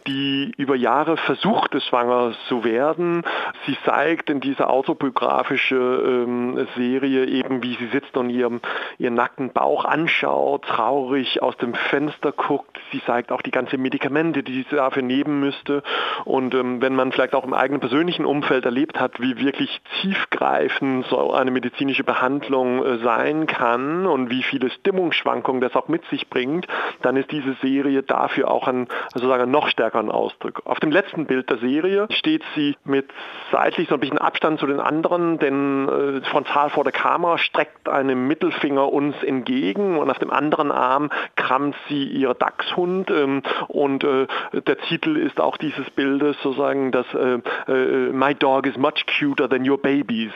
die 0.06 0.52
über 0.56 0.76
Jahre 0.76 1.16
versuchte, 1.16 1.80
schwanger 1.80 2.32
zu 2.48 2.64
werden. 2.64 3.22
Sie 3.66 3.76
zeigt 3.84 4.30
in 4.30 4.40
dieser 4.40 4.70
autobiografische 4.70 5.76
ähm, 5.76 6.66
Serie 6.76 7.26
eben, 7.26 7.62
wie 7.62 7.74
sie 7.74 7.88
sitzt 7.88 8.16
und 8.16 8.30
ihren, 8.30 8.60
ihren 8.98 9.14
nackten 9.14 9.52
Bauch 9.52 9.84
anschaut, 9.84 10.64
traurig 10.64 11.42
aus 11.42 11.56
dem 11.56 11.74
Fenster 11.74 12.32
guckt. 12.32 12.78
Sie 12.92 13.02
zeigt 13.04 13.32
auch 13.32 13.42
die 13.42 13.50
ganzen 13.50 13.80
Medikamente, 13.82 14.42
die 14.42 14.64
sie 14.68 14.76
dafür 14.76 15.02
nehmen 15.02 15.40
müsste. 15.40 15.82
Und 16.24 16.54
ähm, 16.54 16.80
wenn 16.80 16.94
man 16.94 17.12
vielleicht 17.12 17.34
auch 17.34 17.44
im 17.44 17.54
eigenen 17.54 17.80
persönlichen 17.80 18.24
Umfeld 18.24 18.64
erlebt 18.64 19.00
hat, 19.00 19.20
wie 19.20 19.38
wirklich 19.38 19.63
tiefgreifend 20.00 21.06
so 21.06 21.32
eine 21.32 21.50
medizinische 21.50 22.04
Behandlung 22.04 22.84
äh, 22.84 22.98
sein 22.98 23.46
kann 23.46 24.06
und 24.06 24.30
wie 24.30 24.42
viele 24.42 24.70
Stimmungsschwankungen 24.70 25.60
das 25.60 25.74
auch 25.74 25.88
mit 25.88 26.04
sich 26.06 26.28
bringt, 26.28 26.66
dann 27.02 27.16
ist 27.16 27.30
diese 27.30 27.54
Serie 27.62 28.02
dafür 28.02 28.50
auch 28.50 28.68
ein 28.68 28.88
sozusagen 29.12 29.50
noch 29.50 29.68
stärkeren 29.68 30.10
Ausdruck. 30.10 30.62
Auf 30.64 30.80
dem 30.80 30.90
letzten 30.90 31.26
Bild 31.26 31.50
der 31.50 31.58
Serie 31.58 32.06
steht 32.10 32.42
sie 32.54 32.76
mit 32.84 33.10
seitlich 33.52 33.88
so 33.88 33.94
ein 33.94 34.00
bisschen 34.00 34.18
Abstand 34.18 34.60
zu 34.60 34.66
den 34.66 34.80
anderen, 34.80 35.38
denn 35.38 35.88
äh, 35.88 36.20
frontal 36.28 36.70
vor 36.70 36.84
der 36.84 36.92
Kamera 36.92 37.38
streckt 37.38 37.88
eine 37.88 38.14
Mittelfinger 38.14 38.92
uns 38.92 39.22
entgegen 39.22 39.98
und 39.98 40.10
auf 40.10 40.18
dem 40.18 40.30
anderen 40.30 40.70
Arm 40.70 41.10
kramt 41.36 41.76
sie 41.88 42.04
ihr 42.04 42.34
Dachshund 42.34 43.10
ähm, 43.10 43.42
und 43.68 44.04
äh, 44.04 44.26
der 44.52 44.78
Titel 44.78 45.16
ist 45.16 45.40
auch 45.40 45.56
dieses 45.56 45.88
Bildes 45.90 46.36
sozusagen, 46.42 46.92
dass 46.92 47.06
äh, 47.14 47.38
äh, 47.68 48.12
My 48.12 48.34
dog 48.34 48.66
is 48.66 48.76
much 48.76 49.04
cuter 49.06 49.48
than 49.54 49.64
your 49.64 49.78
babies. 49.78 50.32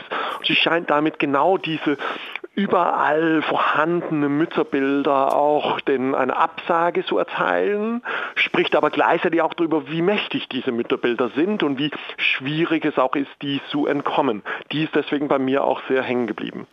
Sie 0.46 0.54
scheint 0.54 0.90
damit 0.90 1.18
genau 1.18 1.58
diese 1.58 1.98
überall 2.58 3.40
vorhandene 3.42 4.28
Mütterbilder 4.28 5.32
auch 5.36 5.80
denn 5.80 6.16
eine 6.16 6.36
Absage 6.36 7.06
zu 7.06 7.16
erteilen, 7.16 8.02
spricht 8.34 8.74
aber 8.74 8.90
gleichzeitig 8.90 9.42
auch 9.42 9.54
darüber, 9.54 9.88
wie 9.88 10.02
mächtig 10.02 10.48
diese 10.48 10.72
Mütterbilder 10.72 11.30
sind 11.36 11.62
und 11.62 11.78
wie 11.78 11.92
schwierig 12.16 12.84
es 12.84 12.98
auch 12.98 13.14
ist, 13.14 13.30
die 13.42 13.60
zu 13.70 13.86
entkommen. 13.86 14.42
Die 14.72 14.82
ist 14.82 14.94
deswegen 14.96 15.28
bei 15.28 15.38
mir 15.38 15.62
auch 15.62 15.80
sehr 15.86 16.02
hängen 16.02 16.26
geblieben. 16.26 16.66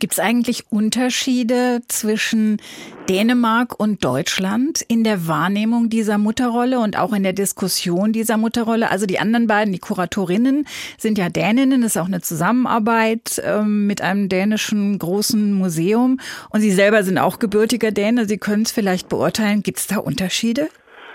Gibt 0.00 0.14
es 0.14 0.18
eigentlich 0.18 0.64
Unterschiede 0.70 1.82
zwischen 1.86 2.60
Dänemark 3.08 3.78
und 3.78 4.04
Deutschland 4.04 4.80
in 4.80 5.04
der 5.04 5.28
Wahrnehmung 5.28 5.90
dieser 5.90 6.18
Mutterrolle 6.18 6.80
und 6.80 6.98
auch 6.98 7.12
in 7.12 7.22
der 7.22 7.34
Diskussion 7.34 8.12
dieser 8.12 8.36
Mutterrolle? 8.36 8.90
Also 8.90 9.06
die 9.06 9.20
anderen 9.20 9.46
beiden, 9.46 9.72
die 9.72 9.78
Kuratorinnen, 9.78 10.66
sind 10.98 11.18
ja 11.18 11.28
Däninnen, 11.28 11.82
ist 11.82 11.98
auch 11.98 12.06
eine 12.06 12.20
Zusammenarbeit 12.20 13.40
ähm, 13.44 13.86
mit 13.86 14.00
einem 14.00 14.28
dänischen 14.28 14.98
großen 15.20 15.52
Museum. 15.52 16.18
Und 16.48 16.62
Sie 16.62 16.72
selber 16.72 17.04
sind 17.04 17.18
auch 17.18 17.38
gebürtiger 17.38 17.90
Däne, 17.90 18.26
Sie 18.26 18.38
können 18.38 18.62
es 18.62 18.72
vielleicht 18.72 19.08
beurteilen. 19.10 19.62
Gibt 19.62 19.78
es 19.78 19.86
da 19.86 19.98
Unterschiede? 19.98 20.68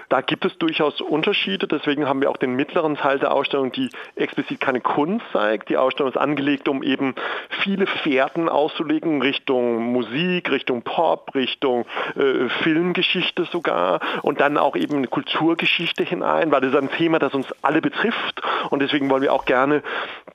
Da 0.10 0.22
gibt 0.22 0.46
es 0.46 0.58
durchaus 0.58 1.02
Unterschiede, 1.02 1.68
deswegen 1.68 2.08
haben 2.08 2.22
wir 2.22 2.30
auch 2.30 2.38
den 2.38 2.56
mittleren 2.56 2.96
Teil 2.96 3.20
der 3.20 3.32
Ausstellung, 3.32 3.72
die 3.72 3.90
explizit 4.16 4.60
keine 4.60 4.82
Kunst 4.82 5.26
zeigt. 5.34 5.70
Die 5.70 5.78
Ausstellung 5.78 6.12
ist 6.12 6.18
angelegt, 6.18 6.68
um 6.68 6.84
eben 6.84 7.16
viele 7.64 7.88
Fährten 7.88 8.50
auszulegen, 8.50 9.22
Richtung 9.22 9.92
Musik, 9.92 10.52
Richtung 10.52 10.84
Pop, 10.84 11.34
Richtung 11.34 11.86
äh, 12.16 12.50
Filmgeschichte 12.64 13.46
sogar 13.46 14.00
und 14.22 14.42
dann 14.42 14.58
auch 14.58 14.76
eben 14.76 14.98
eine 14.98 15.08
Kulturgeschichte 15.08 16.04
hinein, 16.04 16.52
weil 16.52 16.62
das 16.62 16.72
ist 16.72 16.78
ein 16.78 16.92
Thema, 16.92 17.20
das 17.20 17.34
uns 17.34 17.48
alle 17.62 17.82
betrifft. 17.82 18.42
Und 18.70 18.82
deswegen 18.82 19.10
wollen 19.10 19.22
wir 19.22 19.34
auch 19.34 19.46
gerne 19.46 19.82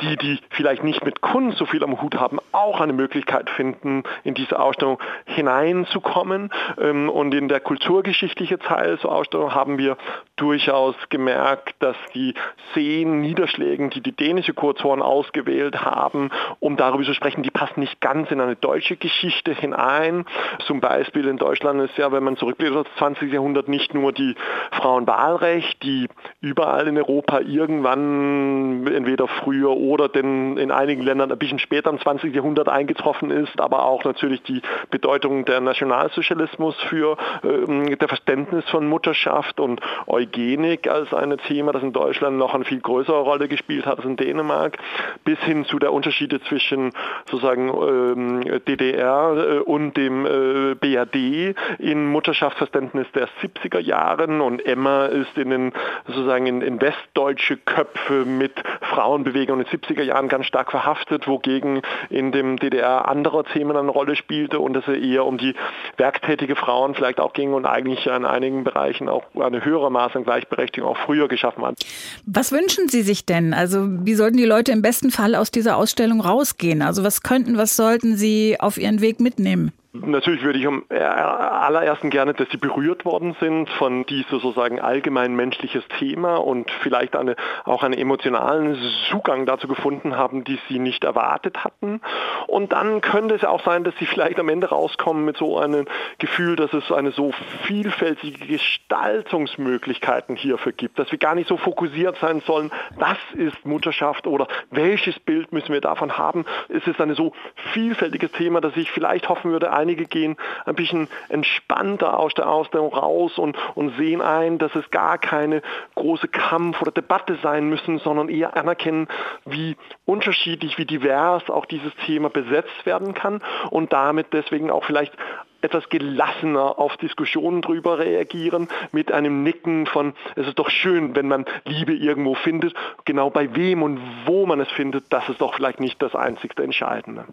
die, 0.00 0.16
die 0.16 0.38
vielleicht 0.50 0.82
nicht 0.82 1.04
mit 1.04 1.20
Kunst 1.20 1.58
so 1.58 1.66
viel 1.66 1.84
am 1.84 2.00
Hut 2.00 2.16
haben, 2.16 2.38
auch 2.52 2.80
eine 2.80 2.92
Möglichkeit 2.92 3.50
finden, 3.50 4.02
in 4.24 4.34
diese 4.34 4.58
Ausstellung 4.58 4.98
hineinzukommen. 5.26 6.50
Ähm, 6.80 7.08
und 7.08 7.34
in 7.34 7.48
der 7.48 7.60
kulturgeschichtliche 7.60 8.58
Teil 8.58 8.98
zur 8.98 9.12
Ausstellung 9.12 9.54
haben 9.54 9.59
wir 9.66 9.96
durchaus 10.36 10.94
gemerkt, 11.10 11.74
dass 11.80 11.96
die 12.14 12.34
zehn 12.72 13.20
Niederschlägen, 13.20 13.90
die 13.90 14.00
die 14.00 14.12
dänische 14.12 14.54
Kuratoren 14.54 15.02
ausgewählt 15.02 15.84
haben, 15.84 16.30
um 16.60 16.76
darüber 16.76 17.04
zu 17.04 17.14
sprechen, 17.14 17.42
die 17.42 17.50
passen 17.50 17.80
nicht 17.80 18.00
ganz 18.00 18.30
in 18.30 18.40
eine 18.40 18.56
deutsche 18.56 18.96
Geschichte 18.96 19.52
hinein. 19.54 20.24
Zum 20.66 20.80
Beispiel 20.80 21.26
in 21.28 21.36
Deutschland 21.36 21.80
ist 21.82 21.98
ja, 21.98 22.10
wenn 22.10 22.24
man 22.24 22.36
zurückblickt 22.36 22.74
auf 22.74 22.86
das 22.86 22.96
20. 22.96 23.32
Jahrhundert, 23.32 23.68
nicht 23.68 23.92
nur 23.92 24.12
die 24.12 24.34
Frauenwahlrecht, 24.72 25.82
die 25.82 26.08
überall 26.40 26.88
in 26.88 26.96
Europa 26.96 27.40
irgendwann 27.40 28.86
entweder 28.86 29.28
früher 29.28 29.70
oder 29.76 30.08
denn 30.08 30.56
in 30.56 30.70
einigen 30.70 31.02
Ländern 31.02 31.30
ein 31.30 31.38
bisschen 31.38 31.58
später 31.58 31.90
im 31.90 32.00
20. 32.00 32.34
Jahrhundert 32.34 32.68
eingetroffen 32.68 33.30
ist, 33.30 33.60
aber 33.60 33.84
auch 33.84 34.04
natürlich 34.04 34.42
die 34.42 34.62
Bedeutung 34.90 35.44
der 35.44 35.60
Nationalsozialismus 35.60 36.76
für 36.88 37.16
ähm, 37.44 37.98
der 37.98 38.08
Verständnis 38.08 38.64
von 38.70 38.86
Mutterschaft 38.86 39.49
und 39.58 39.80
Eugenik 40.06 40.88
als 40.88 41.12
ein 41.14 41.36
Thema, 41.48 41.72
das 41.72 41.82
in 41.82 41.92
Deutschland 41.92 42.36
noch 42.36 42.54
eine 42.54 42.64
viel 42.64 42.80
größere 42.80 43.20
Rolle 43.20 43.48
gespielt 43.48 43.86
hat 43.86 43.98
als 43.98 44.06
in 44.06 44.16
Dänemark, 44.16 44.78
bis 45.24 45.38
hin 45.40 45.64
zu 45.64 45.78
der 45.78 45.92
Unterschiede 45.92 46.40
zwischen 46.42 46.92
sozusagen 47.30 47.68
ähm, 47.68 48.60
DDR 48.66 49.36
äh, 49.36 49.58
und 49.58 49.96
dem 49.96 50.26
äh, 50.26 50.74
BRD 50.74 51.56
in 51.78 52.06
Mutterschaftsverständnis 52.06 53.06
der 53.12 53.28
70er 53.42 53.80
Jahren. 53.80 54.40
Und 54.40 54.64
Emma 54.64 55.06
ist 55.06 55.36
in 55.36 55.50
den 55.50 55.72
sozusagen 56.06 56.46
in, 56.46 56.62
in 56.62 56.80
westdeutsche 56.80 57.56
Köpfe 57.56 58.24
mit 58.24 58.52
Frauenbewegung 58.82 59.60
in 59.60 59.66
den 59.66 59.80
70er 59.80 60.02
Jahren 60.02 60.28
ganz 60.28 60.46
stark 60.46 60.70
verhaftet, 60.70 61.26
wogegen 61.26 61.82
in 62.10 62.32
dem 62.32 62.58
DDR 62.58 63.08
andere 63.08 63.44
Themen 63.44 63.76
eine 63.76 63.90
Rolle 63.90 64.16
spielte 64.16 64.60
und 64.60 64.76
es 64.76 64.86
eher 64.88 65.24
um 65.24 65.38
die 65.38 65.54
werktätige 65.96 66.56
Frauen 66.56 66.94
vielleicht 66.94 67.20
auch 67.20 67.32
ging 67.32 67.52
und 67.52 67.66
eigentlich 67.66 68.06
in 68.06 68.24
einigen 68.24 68.64
Bereichen 68.64 69.08
auch 69.08 69.24
eine 69.42 69.64
höhere 69.64 69.90
Maß 69.90 70.16
an 70.16 70.24
Gleichberechtigung 70.24 70.90
auch 70.90 70.98
früher 70.98 71.28
geschaffen 71.28 71.64
hat. 71.64 71.84
Was 72.26 72.52
wünschen 72.52 72.88
Sie 72.88 73.02
sich 73.02 73.26
denn? 73.26 73.54
Also 73.54 73.86
wie 74.04 74.14
sollten 74.14 74.36
die 74.36 74.44
Leute 74.44 74.72
im 74.72 74.82
besten 74.82 75.10
Fall 75.10 75.34
aus 75.34 75.50
dieser 75.50 75.76
Ausstellung 75.76 76.20
rausgehen? 76.20 76.82
Also 76.82 77.04
was 77.04 77.22
könnten, 77.22 77.56
was 77.56 77.76
sollten 77.76 78.16
sie 78.16 78.56
auf 78.58 78.78
ihren 78.78 79.00
Weg 79.00 79.20
mitnehmen? 79.20 79.72
Natürlich 79.92 80.42
würde 80.44 80.60
ich 80.60 80.66
am 80.68 80.84
allerersten 80.88 82.10
gerne, 82.10 82.32
dass 82.32 82.48
sie 82.50 82.58
berührt 82.58 83.04
worden 83.04 83.34
sind 83.40 83.68
von 83.70 84.06
diesem 84.06 84.30
sozusagen 84.30 84.80
allgemein 84.80 85.34
menschliches 85.34 85.82
Thema 85.98 86.36
und 86.36 86.70
vielleicht 86.70 87.16
eine, 87.16 87.34
auch 87.64 87.82
einen 87.82 87.94
emotionalen 87.94 88.78
Zugang 89.10 89.46
dazu 89.46 89.66
gefunden 89.66 90.16
haben, 90.16 90.44
die 90.44 90.60
sie 90.68 90.78
nicht 90.78 91.02
erwartet 91.02 91.64
hatten. 91.64 92.00
Und 92.46 92.72
dann 92.72 93.00
könnte 93.00 93.34
es 93.34 93.44
auch 93.44 93.64
sein, 93.64 93.82
dass 93.82 93.96
sie 93.98 94.06
vielleicht 94.06 94.38
am 94.38 94.48
Ende 94.48 94.68
rauskommen 94.68 95.24
mit 95.24 95.36
so 95.36 95.58
einem 95.58 95.86
Gefühl, 96.18 96.54
dass 96.54 96.72
es 96.72 96.92
eine 96.92 97.10
so 97.10 97.32
vielfältige 97.64 98.46
Gestaltungsmöglichkeiten 98.46 100.36
hierfür 100.36 100.72
gibt, 100.72 101.00
dass 101.00 101.10
wir 101.10 101.18
gar 101.18 101.34
nicht 101.34 101.48
so 101.48 101.56
fokussiert 101.56 102.16
sein 102.20 102.42
sollen, 102.46 102.70
was 102.96 103.18
ist 103.34 103.66
Mutterschaft 103.66 104.28
oder 104.28 104.46
welches 104.70 105.18
Bild 105.18 105.52
müssen 105.52 105.72
wir 105.72 105.80
davon 105.80 106.16
haben. 106.16 106.44
Es 106.68 106.86
ist 106.86 107.00
ein 107.00 107.12
so 107.14 107.32
vielfältiges 107.72 108.30
Thema, 108.32 108.60
dass 108.60 108.76
ich 108.76 108.92
vielleicht 108.92 109.28
hoffen 109.28 109.50
würde, 109.50 109.79
einige 109.80 110.06
gehen 110.06 110.36
ein 110.66 110.74
bisschen 110.74 111.08
entspannter 111.28 112.18
aus 112.18 112.34
der 112.34 112.48
Ausstellung 112.48 112.92
raus 112.92 113.38
und, 113.38 113.56
und 113.74 113.96
sehen 113.96 114.20
ein, 114.20 114.58
dass 114.58 114.74
es 114.74 114.90
gar 114.90 115.18
keine 115.18 115.62
große 115.94 116.28
Kampf 116.28 116.80
oder 116.82 116.92
Debatte 116.92 117.38
sein 117.42 117.68
müssen, 117.68 117.98
sondern 117.98 118.28
eher 118.28 118.56
anerkennen, 118.56 119.08
wie 119.44 119.76
unterschiedlich, 120.04 120.78
wie 120.78 120.86
divers 120.86 121.48
auch 121.50 121.66
dieses 121.66 121.94
Thema 122.06 122.30
besetzt 122.30 122.84
werden 122.84 123.14
kann 123.14 123.40
und 123.70 123.92
damit 123.92 124.28
deswegen 124.32 124.70
auch 124.70 124.84
vielleicht 124.84 125.16
etwas 125.62 125.88
gelassener 125.88 126.78
auf 126.78 126.96
Diskussionen 126.96 127.62
drüber 127.62 127.98
reagieren, 127.98 128.68
mit 128.92 129.12
einem 129.12 129.42
Nicken 129.42 129.86
von, 129.86 130.14
es 130.36 130.46
ist 130.46 130.58
doch 130.58 130.70
schön, 130.70 131.14
wenn 131.14 131.28
man 131.28 131.44
Liebe 131.64 131.92
irgendwo 131.92 132.34
findet, 132.34 132.74
genau 133.04 133.30
bei 133.30 133.54
wem 133.54 133.82
und 133.82 134.00
wo 134.24 134.46
man 134.46 134.60
es 134.60 134.70
findet, 134.70 135.12
das 135.12 135.28
ist 135.28 135.40
doch 135.40 135.54
vielleicht 135.54 135.80
nicht 135.80 136.00
das 136.00 136.14
einzigste 136.14 136.62
Entscheidende. 136.62 137.26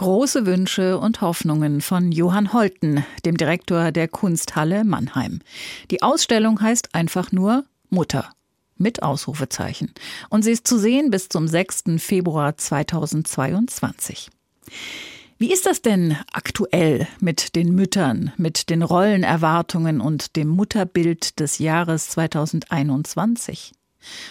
Große 0.00 0.46
Wünsche 0.46 0.98
und 0.98 1.20
Hoffnungen 1.20 1.82
von 1.82 2.10
Johann 2.10 2.54
Holten, 2.54 3.04
dem 3.26 3.36
Direktor 3.36 3.92
der 3.92 4.08
Kunsthalle 4.08 4.82
Mannheim. 4.82 5.40
Die 5.90 6.02
Ausstellung 6.02 6.62
heißt 6.62 6.94
einfach 6.94 7.32
nur 7.32 7.66
Mutter 7.90 8.32
mit 8.78 9.02
Ausrufezeichen. 9.02 9.92
Und 10.30 10.42
sie 10.42 10.52
ist 10.52 10.66
zu 10.66 10.78
sehen 10.78 11.10
bis 11.10 11.28
zum 11.28 11.46
6. 11.46 11.98
Februar 11.98 12.56
2022. 12.56 14.30
Wie 15.36 15.52
ist 15.52 15.66
das 15.66 15.82
denn 15.82 16.16
aktuell 16.32 17.06
mit 17.20 17.54
den 17.54 17.74
Müttern, 17.74 18.32
mit 18.38 18.70
den 18.70 18.80
Rollenerwartungen 18.80 20.00
und 20.00 20.34
dem 20.34 20.48
Mutterbild 20.48 21.38
des 21.40 21.58
Jahres 21.58 22.08
2021? 22.08 23.72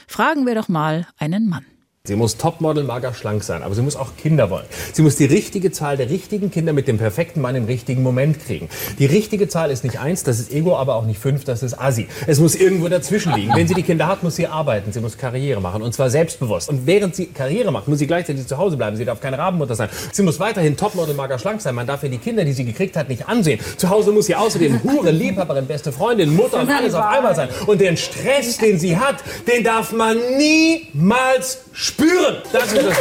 Fragen 0.08 0.48
wir 0.48 0.56
doch 0.56 0.68
mal 0.68 1.06
einen 1.20 1.48
Mann. 1.48 1.68
Sie 2.10 2.16
muss 2.16 2.38
Topmodel, 2.38 2.86
mager, 2.86 3.14
schlank 3.14 3.44
sein, 3.44 3.62
aber 3.62 3.76
sie 3.76 3.84
muss 3.84 3.96
auch 3.96 4.18
Kinder 4.18 4.50
wollen. 4.50 4.66
Sie 4.94 5.04
muss 5.04 5.16
die 5.16 5.26
richtige 5.26 5.72
Zahl 5.72 5.96
der 5.96 6.10
richtigen 6.10 6.50
Kinder 6.50 6.74
mit 6.74 6.88
dem 6.88 6.98
perfekten 6.98 7.40
Mann 7.40 7.54
im 7.54 7.66
richtigen 7.66 8.02
Moment 8.02 8.44
kriegen. 8.44 8.68
Die 8.98 9.06
richtige 9.06 9.48
Zahl 9.48 9.70
ist 9.70 9.84
nicht 9.84 10.00
eins, 10.00 10.24
das 10.24 10.40
ist 10.40 10.52
Ego, 10.52 10.76
aber 10.76 10.96
auch 10.96 11.06
nicht 11.06 11.20
fünf, 11.20 11.44
das 11.44 11.62
ist 11.62 11.80
Assi. 11.80 12.08
Es 12.26 12.40
muss 12.40 12.56
irgendwo 12.56 12.88
dazwischen 12.88 13.36
liegen. 13.36 13.54
Wenn 13.54 13.68
sie 13.68 13.76
die 13.76 13.84
Kinder 13.84 14.08
hat, 14.08 14.24
muss 14.24 14.38
sie 14.38 14.48
arbeiten, 14.48 14.92
sie 14.92 15.02
muss 15.02 15.20
Karriere 15.20 15.62
machen 15.62 15.84
und 15.84 15.94
zwar 15.94 16.10
selbstbewusst. 16.10 16.68
Und 16.68 16.88
während 16.88 17.16
sie 17.16 17.28
Karriere 17.28 17.72
macht, 17.72 17.88
muss 17.88 18.00
sie 18.00 18.08
gleichzeitig 18.08 18.48
zu 18.48 18.58
Hause 18.58 18.76
bleiben. 18.76 18.98
Sie 18.98 19.06
darf 19.06 19.22
keine 19.22 19.38
Rabenmutter 19.38 19.76
sein. 19.76 19.90
Sie 20.12 20.24
muss 20.24 20.40
weiterhin 20.40 20.76
Topmodel, 20.78 21.14
mager, 21.14 21.38
schlank 21.38 21.62
sein. 21.62 21.76
Man 21.76 21.86
darf 21.86 22.02
ihr 22.02 22.10
die 22.10 22.18
Kinder, 22.18 22.44
die 22.44 22.54
sie 22.54 22.66
gekriegt 22.66 22.98
hat, 22.98 23.08
nicht 23.08 23.30
ansehen. 23.30 23.60
Zu 23.78 23.88
Hause 23.92 24.12
muss 24.12 24.26
sie 24.26 24.34
außerdem 24.34 24.82
Hure, 24.92 25.12
Liebhaberin, 25.12 25.68
beste 25.68 25.92
Freundin, 25.92 26.36
Mutter 26.36 26.62
und 26.62 26.72
alles 26.72 26.96
auf 26.96 27.06
einmal 27.06 27.36
sein. 27.36 27.50
Und 27.68 27.80
den 27.80 27.98
Stress, 27.98 28.58
den 28.58 28.80
sie 28.80 28.98
hat, 28.98 29.18
den 29.48 29.64
darf 29.64 29.92
man 29.92 30.18
niemals 30.40 31.69
spüren. 31.80 32.38
Das 32.52 32.74
ist 32.74 32.86
das. 32.86 32.98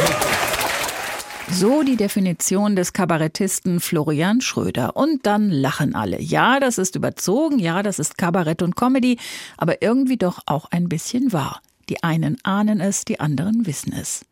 So 1.51 1.83
die 1.83 1.97
Definition 1.97 2.75
des 2.75 2.93
Kabarettisten 2.93 3.79
Florian 3.79 4.39
Schröder. 4.39 4.95
Und 4.95 5.25
dann 5.25 5.49
lachen 5.49 5.95
alle. 5.95 6.21
Ja, 6.21 6.59
das 6.59 6.77
ist 6.77 6.95
überzogen, 6.95 7.59
ja, 7.59 7.83
das 7.83 7.99
ist 7.99 8.17
Kabarett 8.17 8.61
und 8.61 8.75
Comedy, 8.75 9.17
aber 9.57 9.81
irgendwie 9.81 10.17
doch 10.17 10.39
auch 10.45 10.67
ein 10.71 10.87
bisschen 10.87 11.33
wahr. 11.33 11.61
Die 11.89 12.03
einen 12.03 12.37
ahnen 12.43 12.79
es, 12.79 13.03
die 13.03 13.19
anderen 13.19 13.65
wissen 13.65 13.93
es. 13.93 14.23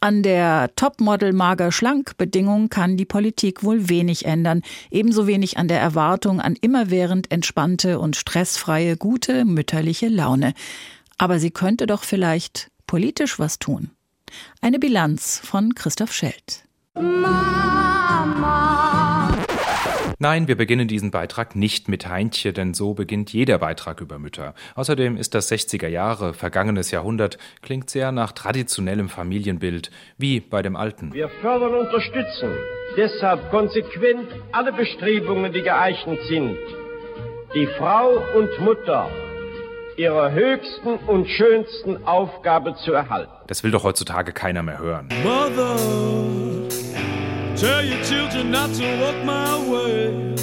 An 0.00 0.24
der 0.24 0.70
Topmodel 0.74 1.32
mager 1.32 1.72
schlank 1.72 2.18
Bedingung 2.18 2.68
kann 2.68 2.96
die 2.96 3.06
Politik 3.06 3.62
wohl 3.62 3.88
wenig 3.88 4.26
ändern, 4.26 4.62
ebenso 4.90 5.28
wenig 5.28 5.58
an 5.58 5.68
der 5.68 5.80
Erwartung 5.80 6.40
an 6.40 6.56
immerwährend 6.60 7.30
entspannte 7.30 8.00
und 8.00 8.16
stressfreie 8.16 8.96
gute 8.96 9.44
mütterliche 9.44 10.08
Laune. 10.08 10.54
Aber 11.18 11.38
sie 11.38 11.52
könnte 11.52 11.86
doch 11.86 12.02
vielleicht 12.02 12.70
politisch 12.88 13.38
was 13.38 13.60
tun. 13.60 13.90
Eine 14.60 14.80
Bilanz 14.80 15.40
von 15.44 15.76
Christoph 15.76 16.12
Schelt. 16.12 16.64
Nein, 20.20 20.48
wir 20.48 20.56
beginnen 20.56 20.88
diesen 20.88 21.12
Beitrag 21.12 21.54
nicht 21.54 21.88
mit 21.88 22.08
Heintje, 22.08 22.52
denn 22.52 22.74
so 22.74 22.94
beginnt 22.94 23.32
jeder 23.32 23.58
Beitrag 23.58 24.00
über 24.00 24.18
Mütter. 24.18 24.54
Außerdem 24.74 25.16
ist 25.16 25.34
das 25.36 25.52
60er 25.52 25.86
Jahre, 25.86 26.34
vergangenes 26.34 26.90
Jahrhundert, 26.90 27.38
klingt 27.62 27.88
sehr 27.88 28.10
nach 28.10 28.32
traditionellem 28.32 29.08
Familienbild, 29.08 29.92
wie 30.16 30.40
bei 30.40 30.62
dem 30.62 30.74
Alten. 30.74 31.12
Wir 31.12 31.28
fördern 31.40 31.72
und 31.74 31.86
unterstützen 31.86 32.50
deshalb 32.96 33.50
konsequent 33.50 34.28
alle 34.50 34.72
Bestrebungen, 34.72 35.52
die 35.52 35.62
geeignet 35.62 36.20
sind, 36.28 36.56
die 37.54 37.66
Frau 37.78 38.10
und 38.36 38.50
Mutter 38.60 39.08
ihrer 39.98 40.30
höchsten 40.30 40.94
und 41.06 41.28
schönsten 41.28 42.06
Aufgabe 42.06 42.74
zu 42.76 42.92
erhalten. 42.92 43.32
Das 43.48 43.64
will 43.64 43.70
doch 43.70 43.82
heutzutage 43.82 44.32
keiner 44.32 44.62
mehr 44.62 44.78
hören. 44.78 45.08
Mother, 45.24 45.76
tell 47.56 47.84
your 47.84 48.00
children 48.02 48.50
not 48.50 48.72
to 48.74 48.84
walk 49.00 49.16
my 49.24 49.70
way. 49.70 50.34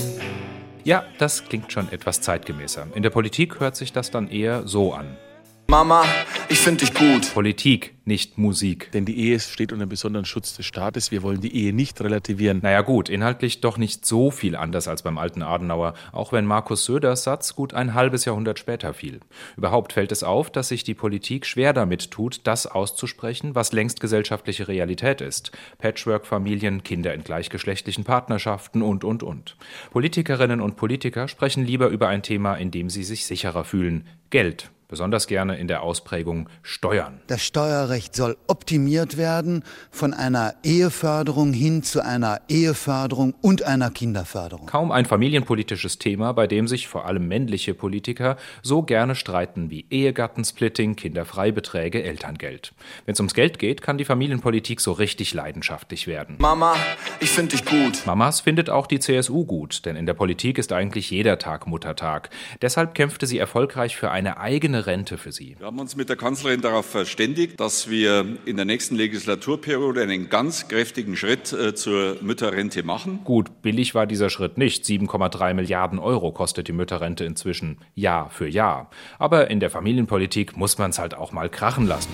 Ja, 0.84 1.04
das 1.18 1.44
klingt 1.46 1.72
schon 1.72 1.92
etwas 1.92 2.22
zeitgemäßer. 2.22 2.88
In 2.94 3.02
der 3.02 3.10
Politik 3.10 3.60
hört 3.60 3.76
sich 3.76 3.92
das 3.92 4.12
dann 4.12 4.28
eher 4.28 4.68
so 4.68 4.94
an. 4.94 5.18
Mama, 5.68 6.06
ich 6.48 6.60
finde 6.60 6.86
dich 6.86 6.94
gut. 6.94 7.34
Politik, 7.34 7.96
nicht 8.06 8.38
Musik. 8.38 8.92
Denn 8.92 9.04
die 9.04 9.18
Ehe 9.18 9.40
steht 9.40 9.74
unter 9.74 9.88
besonderen 9.88 10.26
Schutz 10.26 10.56
des 10.56 10.66
Staates. 10.68 11.10
Wir 11.10 11.24
wollen 11.24 11.42
die 11.42 11.56
Ehe 11.56 11.74
nicht 11.74 12.00
relativieren. 12.02 12.60
Naja 12.62 12.82
gut, 12.82 13.10
inhaltlich 13.10 13.62
doch 13.62 13.80
nicht 13.80 14.06
so 14.06 14.30
viel 14.30 14.56
anders 14.56 14.88
als 14.88 15.02
beim 15.02 15.18
alten 15.18 15.42
Adenauer, 15.42 15.96
auch 16.12 16.32
wenn 16.32 16.46
Markus 16.46 16.86
Söders 16.86 17.24
Satz 17.24 17.56
gut 17.56 17.74
ein 17.74 17.96
halbes 17.96 18.26
Jahrhundert 18.26 18.60
später 18.60 18.94
fiel. 18.94 19.22
Überhaupt 19.58 19.94
fällt 19.94 20.12
es 20.12 20.24
auf, 20.24 20.52
dass 20.52 20.68
sich 20.68 20.84
die 20.84 20.94
Politik 20.94 21.48
schwer 21.48 21.74
damit 21.74 22.12
tut, 22.12 22.42
das 22.44 22.68
auszusprechen, 22.68 23.56
was 23.56 23.74
längst 23.74 24.00
gesellschaftliche 24.00 24.68
Realität 24.68 25.20
ist. 25.20 25.52
Patchwork-Familien, 25.80 26.84
Kinder 26.84 27.14
in 27.16 27.24
gleichgeschlechtlichen 27.24 28.04
Partnerschaften 28.04 28.84
und, 28.84 29.04
und, 29.04 29.24
und. 29.24 29.58
Politikerinnen 29.92 30.62
und 30.62 30.76
Politiker 30.76 31.28
sprechen 31.28 31.66
lieber 31.66 31.88
über 31.88 32.08
ein 32.08 32.22
Thema, 32.22 32.54
in 32.56 32.70
dem 32.70 32.92
sie 32.92 33.04
sich 33.04 33.26
sicherer 33.26 33.64
fühlen. 33.64 34.06
Geld. 34.30 34.70
Besonders 34.88 35.26
gerne 35.26 35.58
in 35.58 35.68
der 35.68 35.82
Ausprägung 35.82 36.48
Steuern. 36.62 37.20
Das 37.28 37.44
Steuerrecht 37.44 38.16
soll 38.16 38.38
optimiert 38.48 39.18
werden 39.18 39.64
von 39.90 40.14
einer 40.14 40.54
Eheförderung 40.64 41.54
hin 41.54 41.82
zu 41.82 42.04
einer 42.04 42.42
Eheförderung 42.50 43.34
und 43.42 43.64
einer 43.64 43.90
Kinderförderung. 43.90 44.68
Kaum 44.68 44.92
ein 44.92 45.06
familienpolitisches 45.06 45.98
Thema, 45.98 46.34
bei 46.34 46.46
dem 46.46 46.68
sich 46.68 46.88
vor 46.88 47.06
allem 47.06 47.28
männliche 47.28 47.74
Politiker 47.74 48.38
so 48.62 48.84
gerne 48.84 49.16
streiten 49.16 49.72
wie 49.72 49.86
Ehegattensplitting, 49.90 50.96
Kinderfreibeträge, 50.96 52.04
Elterngeld. 52.04 52.74
Wenn 53.06 53.14
es 53.14 53.20
ums 53.20 53.34
Geld 53.34 53.58
geht, 53.58 53.82
kann 53.82 53.98
die 53.98 54.06
Familienpolitik 54.06 54.82
so 54.82 54.92
richtig 54.92 55.34
leidenschaftlich 55.34 56.06
werden. 56.06 56.36
Mama, 56.40 56.76
ich 57.20 57.32
finde 57.32 57.56
dich 57.56 57.66
gut. 57.66 58.06
Mamas 58.06 58.42
findet 58.42 58.70
auch 58.70 58.86
die 58.86 59.00
CSU 59.00 59.46
gut, 59.46 59.86
denn 59.86 59.96
in 59.96 60.06
der 60.06 60.14
Politik 60.14 60.58
ist 60.58 60.72
eigentlich 60.72 61.10
jeder 61.10 61.40
Tag 61.40 61.66
Muttertag. 61.66 62.30
Deshalb 62.62 62.94
kämpfte 62.94 63.26
sie 63.26 63.40
erfolgreich 63.40 63.96
für 63.98 64.12
eine 64.12 64.38
eigene 64.38 64.75
Rente 64.80 65.18
für 65.18 65.32
sie. 65.32 65.56
Wir 65.58 65.68
haben 65.68 65.80
uns 65.80 65.96
mit 65.96 66.10
der 66.10 66.16
Kanzlerin 66.16 66.62
darauf 66.62 66.86
verständigt, 66.86 67.60
dass 67.60 67.90
wir 67.90 68.26
in 68.46 68.56
der 68.56 68.66
nächsten 68.66 68.96
Legislaturperiode 68.96 70.02
einen 70.02 70.30
ganz 70.30 70.68
kräftigen 70.68 71.16
Schritt 71.16 71.54
äh, 71.54 71.76
zur 71.76 72.18
Mütterrente 72.22 72.84
machen. 72.84 73.20
Gut, 73.24 73.62
billig 73.62 73.96
war 73.96 74.06
dieser 74.06 74.30
Schritt 74.30 74.58
nicht. 74.58 74.84
7,3 74.86 75.54
Milliarden 75.54 76.00
Euro 76.00 76.32
kostet 76.32 76.68
die 76.68 76.74
Mütterrente 76.74 77.26
inzwischen 77.26 77.78
Jahr 77.94 78.30
für 78.30 78.48
Jahr. 78.48 78.90
Aber 79.20 79.50
in 79.50 79.60
der 79.60 79.70
Familienpolitik 79.70 80.58
muss 80.58 80.78
man 80.78 80.92
es 80.92 81.00
halt 81.00 81.14
auch 81.14 81.32
mal 81.32 81.50
krachen 81.50 81.88
lassen. 81.88 82.10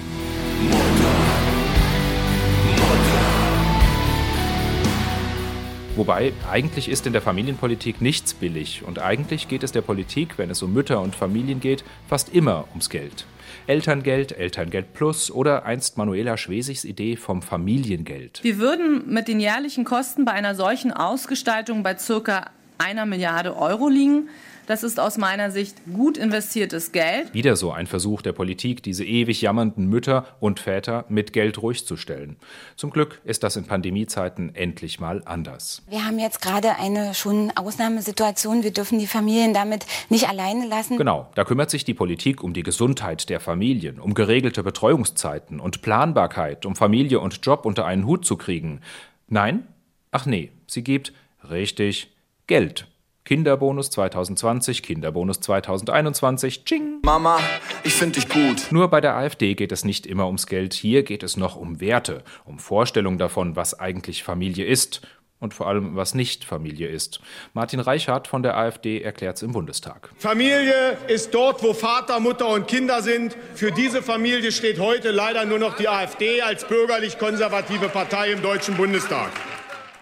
Wobei, 5.97 6.31
eigentlich 6.49 6.87
ist 6.87 7.05
in 7.05 7.11
der 7.11 7.21
Familienpolitik 7.21 8.01
nichts 8.01 8.33
billig 8.33 8.83
und 8.87 8.99
eigentlich 8.99 9.49
geht 9.49 9.61
es 9.61 9.73
der 9.73 9.81
Politik, 9.81 10.37
wenn 10.37 10.49
es 10.49 10.63
um 10.63 10.71
Mütter 10.71 11.01
und 11.01 11.15
Familien 11.15 11.59
geht, 11.59 11.83
fast 12.07 12.33
immer 12.33 12.65
ums 12.69 12.89
Geld. 12.89 13.25
Elterngeld, 13.67 14.31
Elterngeld 14.31 14.93
Plus 14.93 15.29
oder 15.29 15.65
einst 15.65 15.97
Manuela 15.97 16.37
Schwesigs 16.37 16.85
Idee 16.85 17.17
vom 17.17 17.41
Familiengeld. 17.41 18.39
Wir 18.41 18.57
würden 18.57 19.13
mit 19.13 19.27
den 19.27 19.41
jährlichen 19.41 19.83
Kosten 19.83 20.23
bei 20.23 20.31
einer 20.31 20.55
solchen 20.55 20.93
Ausgestaltung 20.93 21.83
bei 21.83 21.97
circa 21.97 22.51
einer 22.81 23.05
Milliarde 23.05 23.55
Euro 23.55 23.87
liegen. 23.87 24.29
Das 24.67 24.83
ist 24.83 24.99
aus 24.99 25.17
meiner 25.17 25.51
Sicht 25.51 25.75
gut 25.91 26.17
investiertes 26.17 26.91
Geld. 26.91 27.33
Wieder 27.33 27.55
so 27.55 27.71
ein 27.71 27.87
Versuch 27.87 28.21
der 28.21 28.31
Politik, 28.31 28.83
diese 28.83 29.03
ewig 29.03 29.41
jammernden 29.41 29.87
Mütter 29.87 30.25
und 30.39 30.59
Väter 30.59 31.05
mit 31.09 31.33
Geld 31.33 31.61
ruhig 31.61 31.85
zu 31.85 31.97
stellen. 31.97 32.37
Zum 32.75 32.91
Glück 32.91 33.21
ist 33.23 33.43
das 33.43 33.55
in 33.55 33.65
Pandemiezeiten 33.65 34.55
endlich 34.55 34.99
mal 34.99 35.23
anders. 35.25 35.81
Wir 35.89 36.05
haben 36.05 36.19
jetzt 36.19 36.41
gerade 36.41 36.75
eine 36.77 37.13
schon 37.13 37.51
Ausnahmesituation. 37.55 38.63
Wir 38.63 38.71
dürfen 38.71 38.99
die 38.99 39.07
Familien 39.07 39.53
damit 39.53 39.85
nicht 40.09 40.29
alleine 40.29 40.67
lassen. 40.67 40.97
Genau, 40.97 41.29
da 41.35 41.43
kümmert 41.43 41.69
sich 41.69 41.83
die 41.83 41.95
Politik 41.95 42.43
um 42.43 42.53
die 42.53 42.63
Gesundheit 42.63 43.29
der 43.29 43.39
Familien, 43.39 43.99
um 43.99 44.13
geregelte 44.13 44.63
Betreuungszeiten 44.63 45.59
und 45.59 45.81
Planbarkeit, 45.81 46.65
um 46.65 46.75
Familie 46.75 47.19
und 47.19 47.45
Job 47.45 47.65
unter 47.65 47.85
einen 47.85 48.05
Hut 48.05 48.25
zu 48.25 48.37
kriegen. 48.37 48.79
Nein? 49.27 49.67
Ach 50.11 50.25
nee, 50.25 50.51
sie 50.67 50.83
gibt, 50.83 51.13
richtig, 51.49 52.10
Geld. 52.51 52.85
Kinderbonus 53.23 53.91
2020, 53.91 54.83
Kinderbonus 54.83 55.39
2021, 55.39 56.65
tsching. 56.65 56.99
Mama, 57.01 57.39
ich 57.85 57.93
finde 57.93 58.19
dich 58.19 58.27
gut. 58.27 58.73
Nur 58.73 58.89
bei 58.89 58.99
der 58.99 59.15
AfD 59.15 59.55
geht 59.55 59.71
es 59.71 59.85
nicht 59.85 60.05
immer 60.05 60.25
ums 60.25 60.47
Geld, 60.47 60.73
hier 60.73 61.03
geht 61.03 61.23
es 61.23 61.37
noch 61.37 61.55
um 61.55 61.79
Werte, 61.79 62.25
um 62.43 62.59
Vorstellungen 62.59 63.17
davon, 63.17 63.55
was 63.55 63.79
eigentlich 63.79 64.25
Familie 64.25 64.65
ist 64.65 64.99
und 65.39 65.53
vor 65.53 65.67
allem 65.67 65.95
was 65.95 66.13
nicht 66.13 66.43
Familie 66.43 66.89
ist. 66.89 67.21
Martin 67.53 67.79
Reichardt 67.79 68.27
von 68.27 68.43
der 68.43 68.57
AfD 68.57 69.01
erklärt 69.01 69.37
es 69.37 69.43
im 69.43 69.53
Bundestag. 69.53 70.09
Familie 70.17 70.97
ist 71.07 71.33
dort, 71.33 71.63
wo 71.63 71.73
Vater, 71.73 72.19
Mutter 72.19 72.49
und 72.49 72.67
Kinder 72.67 73.01
sind. 73.01 73.37
Für 73.55 73.71
diese 73.71 74.01
Familie 74.01 74.51
steht 74.51 74.77
heute 74.77 75.11
leider 75.11 75.45
nur 75.45 75.59
noch 75.59 75.77
die 75.77 75.87
AfD 75.87 76.41
als 76.41 76.67
bürgerlich-konservative 76.67 77.87
Partei 77.87 78.33
im 78.33 78.41
Deutschen 78.41 78.75
Bundestag. 78.75 79.31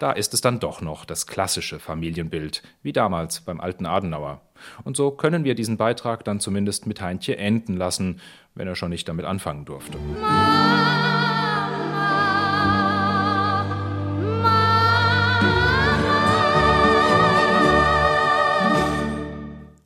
Da 0.00 0.12
ist 0.12 0.32
es 0.32 0.40
dann 0.40 0.60
doch 0.60 0.80
noch 0.80 1.04
das 1.04 1.26
klassische 1.26 1.78
Familienbild, 1.78 2.62
wie 2.82 2.94
damals 2.94 3.42
beim 3.42 3.60
alten 3.60 3.84
Adenauer. 3.84 4.40
Und 4.82 4.96
so 4.96 5.10
können 5.10 5.44
wir 5.44 5.54
diesen 5.54 5.76
Beitrag 5.76 6.24
dann 6.24 6.40
zumindest 6.40 6.86
mit 6.86 7.02
Heintje 7.02 7.36
enden 7.36 7.76
lassen, 7.76 8.18
wenn 8.54 8.66
er 8.66 8.76
schon 8.76 8.88
nicht 8.88 9.06
damit 9.10 9.26
anfangen 9.26 9.66
durfte. 9.66 9.98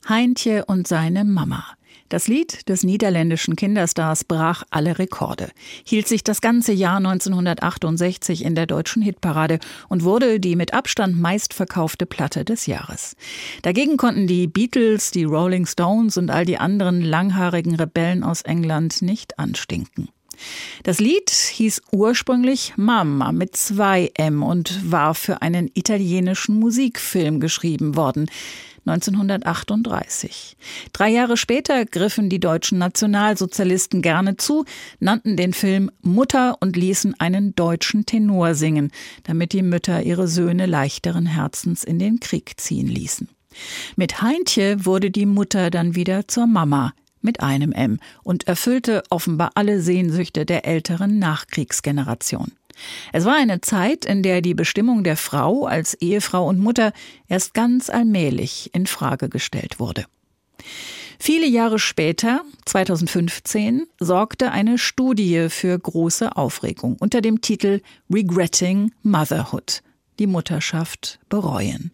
Heintje 0.09 0.65
und 0.67 0.87
seine 0.87 1.25
Mama. 1.25 1.65
Das 2.09 2.29
Lied 2.29 2.69
des 2.69 2.85
niederländischen 2.85 3.57
Kinderstars 3.57 4.25
brach 4.25 4.63
alle 4.71 4.99
Rekorde, 4.99 5.51
hielt 5.85 6.07
sich 6.07 6.23
das 6.23 6.41
ganze 6.41 6.73
Jahr 6.73 6.99
1968 6.99 8.45
in 8.45 8.55
der 8.55 8.67
deutschen 8.67 9.03
Hitparade 9.03 9.59
und 9.89 10.05
wurde 10.05 10.39
die 10.39 10.55
mit 10.55 10.75
Abstand 10.75 11.19
meistverkaufte 11.19 12.07
Platte 12.07 12.45
des 12.45 12.67
Jahres. 12.67 13.17
Dagegen 13.63 13.97
konnten 13.97 14.27
die 14.27 14.47
Beatles, 14.47 15.11
die 15.11 15.25
Rolling 15.25 15.67
Stones 15.67 16.17
und 16.19 16.31
all 16.31 16.45
die 16.45 16.59
anderen 16.59 17.01
langhaarigen 17.01 17.75
Rebellen 17.75 18.23
aus 18.23 18.43
England 18.43 19.01
nicht 19.03 19.39
anstinken. 19.39 20.09
Das 20.83 21.01
Lied 21.01 21.31
hieß 21.31 21.83
ursprünglich 21.93 22.75
Mama 22.77 23.33
mit 23.33 23.57
zwei 23.57 24.11
M 24.15 24.43
und 24.43 24.91
war 24.91 25.15
für 25.15 25.43
einen 25.43 25.71
italienischen 25.75 26.59
Musikfilm 26.59 27.41
geschrieben 27.41 27.97
worden. 27.97 28.29
1938. 28.87 30.57
Drei 30.93 31.11
Jahre 31.11 31.37
später 31.37 31.85
griffen 31.85 32.29
die 32.29 32.41
deutschen 32.41 32.79
Nationalsozialisten 32.79 34.03
gerne 34.03 34.37
zu, 34.37 34.65
nannten 35.01 35.37
den 35.37 35.53
Film 35.53 35.91
Mutter 36.03 36.57
und 36.61 36.77
ließen 36.77 37.19
einen 37.19 37.55
deutschen 37.55 38.07
Tenor 38.07 38.55
singen, 38.55 38.91
damit 39.25 39.53
die 39.53 39.63
Mütter 39.63 40.03
ihre 40.03 40.29
Söhne 40.29 40.67
leichteren 40.67 41.27
Herzens 41.27 41.85
in 41.85 41.99
den 41.99 42.21
Krieg 42.21 42.61
ziehen 42.61 42.89
ließen. 42.89 43.29
Mit 43.97 44.21
Heintje 44.21 44.85
wurde 44.85 45.11
die 45.11 45.27
Mutter 45.27 45.71
dann 45.71 45.95
wieder 45.95 46.27
zur 46.29 46.47
Mama 46.47 46.93
mit 47.25 47.41
einem 47.41 47.73
M 47.73 47.99
und 48.23 48.47
erfüllte 48.47 49.03
offenbar 49.11 49.53
alle 49.55 49.81
Sehnsüchte 49.81 50.45
der 50.45 50.67
älteren 50.67 51.19
Nachkriegsgeneration. 51.19 52.53
Es 53.13 53.25
war 53.25 53.35
eine 53.35 53.61
Zeit, 53.61 54.05
in 54.05 54.23
der 54.23 54.41
die 54.41 54.55
Bestimmung 54.55 55.05
der 55.05 55.17
Frau 55.17 55.67
als 55.67 55.95
Ehefrau 55.95 56.49
und 56.49 56.59
Mutter 56.59 56.93
erst 57.29 57.55
ganz 57.55 57.91
allmählich 57.91 58.71
in 58.75 58.87
Frage 58.87 59.29
gestellt 59.29 59.79
wurde. 59.79 60.05
Viele 61.19 61.47
Jahre 61.47 61.79
später, 61.79 62.43
2015, 62.67 63.87
sorgte 63.99 64.53
eine 64.53 64.79
Studie 64.79 65.47
für 65.49 65.79
große 65.79 66.37
Aufregung 66.37 66.97
unter 66.99 67.21
dem 67.21 67.41
Titel 67.41 67.81
Regretting 68.13 68.93
Motherhood. 69.03 69.83
Die 70.19 70.27
Mutterschaft 70.27 71.19
bereuen. 71.29 71.91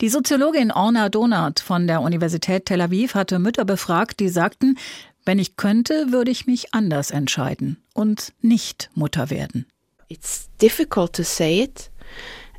Die 0.00 0.10
Soziologin 0.10 0.70
Orna 0.70 1.08
Donat 1.08 1.60
von 1.60 1.86
der 1.86 2.02
Universität 2.02 2.66
Tel 2.66 2.82
Aviv 2.82 3.14
hatte 3.14 3.38
Mütter 3.38 3.64
befragt, 3.64 4.20
die 4.20 4.28
sagten, 4.28 4.76
wenn 5.24 5.38
ich 5.38 5.56
könnte, 5.56 6.12
würde 6.12 6.30
ich 6.30 6.46
mich 6.46 6.74
anders 6.74 7.10
entscheiden 7.10 7.78
und 7.94 8.32
nicht 8.42 8.90
Mutter 8.94 9.30
werden. 9.30 9.66
It's 10.08 10.48
difficult 10.60 11.12
to 11.14 11.24
say 11.24 11.62
it. 11.62 11.90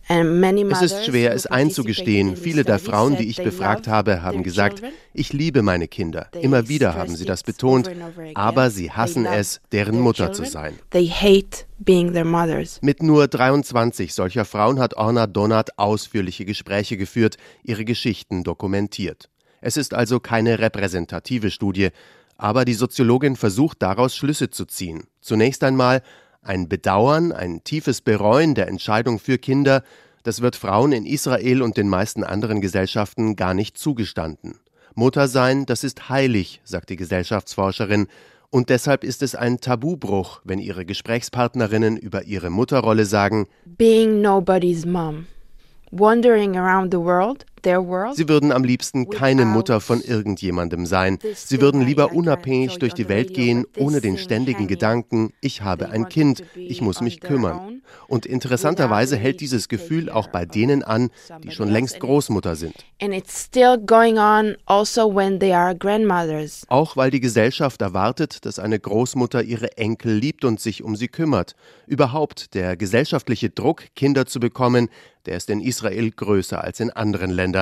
And 0.09 0.39
many 0.39 0.63
Es 0.63 0.81
ist 0.81 1.05
schwer, 1.05 1.33
es 1.33 1.47
einzugestehen. 1.47 2.37
Viele 2.37 2.63
der 2.63 2.79
Frauen, 2.79 3.17
die 3.17 3.27
ich 3.29 3.43
befragt 3.43 3.89
habe, 3.89 4.21
haben 4.21 4.41
gesagt, 4.41 4.81
ich 5.13 5.33
liebe 5.33 5.61
meine 5.61 5.89
Kinder. 5.89 6.29
Immer 6.41 6.69
wieder 6.69 6.93
haben 6.95 7.13
sie 7.15 7.25
das 7.25 7.43
betont, 7.43 7.89
aber 8.33 8.69
sie 8.69 8.91
hassen 8.91 9.25
es, 9.25 9.59
deren 9.73 9.99
Mutter 9.99 10.31
zu 10.31 10.45
sein. 10.45 10.79
They 10.91 11.07
hate 11.07 11.65
being 11.79 12.13
their 12.13 12.23
mothers. 12.23 12.79
Mit 12.81 13.03
nur 13.03 13.27
23 13.27 14.13
solcher 14.13 14.45
Frauen 14.45 14.79
hat 14.79 14.95
Orna 14.95 15.27
Donat 15.27 15.77
ausführliche 15.77 16.45
Gespräche 16.45 16.95
geführt, 16.95 17.35
ihre 17.63 17.83
Geschichten 17.83 18.45
dokumentiert. 18.45 19.29
Es 19.59 19.75
ist 19.75 19.93
also 19.93 20.21
keine 20.21 20.59
repräsentative 20.59 21.51
Studie, 21.51 21.89
aber 22.37 22.63
die 22.63 22.75
Soziologin 22.75 23.35
versucht 23.35 23.81
daraus 23.81 24.15
Schlüsse 24.15 24.49
zu 24.49 24.65
ziehen. 24.65 25.07
Zunächst 25.19 25.63
einmal 25.63 26.01
ein 26.41 26.69
Bedauern, 26.69 27.31
ein 27.31 27.63
tiefes 27.63 28.01
Bereuen 28.01 28.55
der 28.55 28.67
Entscheidung 28.67 29.19
für 29.19 29.37
Kinder, 29.37 29.83
das 30.23 30.41
wird 30.41 30.55
Frauen 30.55 30.91
in 30.91 31.05
Israel 31.05 31.61
und 31.61 31.77
den 31.77 31.87
meisten 31.87 32.23
anderen 32.23 32.59
Gesellschaften 32.59 33.35
gar 33.35 33.53
nicht 33.53 33.77
zugestanden. 33.77 34.59
Muttersein, 34.93 35.65
das 35.65 35.83
ist 35.83 36.09
heilig, 36.09 36.59
sagt 36.63 36.89
die 36.89 36.95
Gesellschaftsforscherin, 36.95 38.07
und 38.49 38.69
deshalb 38.69 39.03
ist 39.03 39.21
es 39.21 39.35
ein 39.35 39.59
Tabubruch, 39.59 40.41
wenn 40.43 40.59
ihre 40.59 40.85
Gesprächspartnerinnen 40.85 41.97
über 41.97 42.23
ihre 42.23 42.49
Mutterrolle 42.49 43.05
sagen, 43.05 43.47
Being 43.65 44.21
nobody's 44.21 44.85
mom. 44.85 45.27
Wandering 45.91 46.57
around 46.57 46.93
the 46.93 46.99
world. 46.99 47.45
Sie 48.13 48.29
würden 48.29 48.51
am 48.51 48.63
liebsten 48.63 49.09
keine 49.09 49.45
Mutter 49.45 49.81
von 49.81 50.01
irgendjemandem 50.01 50.85
sein. 50.85 51.19
Sie 51.35 51.61
würden 51.61 51.81
lieber 51.81 52.11
unabhängig 52.13 52.77
durch 52.79 52.93
die 52.93 53.09
Welt 53.09 53.33
gehen, 53.33 53.65
ohne 53.77 54.01
den 54.01 54.17
ständigen 54.17 54.67
Gedanken, 54.67 55.33
ich 55.41 55.61
habe 55.61 55.89
ein 55.89 56.09
Kind, 56.09 56.43
ich 56.55 56.81
muss 56.81 57.01
mich 57.01 57.19
kümmern. 57.19 57.81
Und 58.07 58.25
interessanterweise 58.25 59.17
hält 59.17 59.41
dieses 59.41 59.67
Gefühl 59.67 60.09
auch 60.09 60.27
bei 60.27 60.45
denen 60.45 60.83
an, 60.83 61.09
die 61.43 61.51
schon 61.51 61.69
längst 61.69 61.99
Großmutter 61.99 62.55
sind. 62.55 62.75
Also. 66.67 66.75
Auch 66.87 66.97
weil 66.97 67.11
die 67.11 67.19
Gesellschaft 67.19 67.81
erwartet, 67.81 68.45
dass 68.45 68.59
eine 68.59 68.79
Großmutter 68.79 69.43
ihre 69.43 69.77
Enkel 69.77 70.13
liebt 70.13 70.45
und 70.45 70.59
sich 70.59 70.83
um 70.83 70.95
sie 70.95 71.07
kümmert. 71.07 71.55
Überhaupt 71.85 72.53
der 72.53 72.75
gesellschaftliche 72.77 73.49
Druck, 73.49 73.83
Kinder 73.95 74.25
zu 74.25 74.39
bekommen, 74.39 74.89
der 75.25 75.37
ist 75.37 75.49
in 75.49 75.61
Israel 75.61 76.09
größer 76.11 76.63
als 76.63 76.79
in 76.79 76.89
anderen 76.89 77.31
Ländern. 77.31 77.56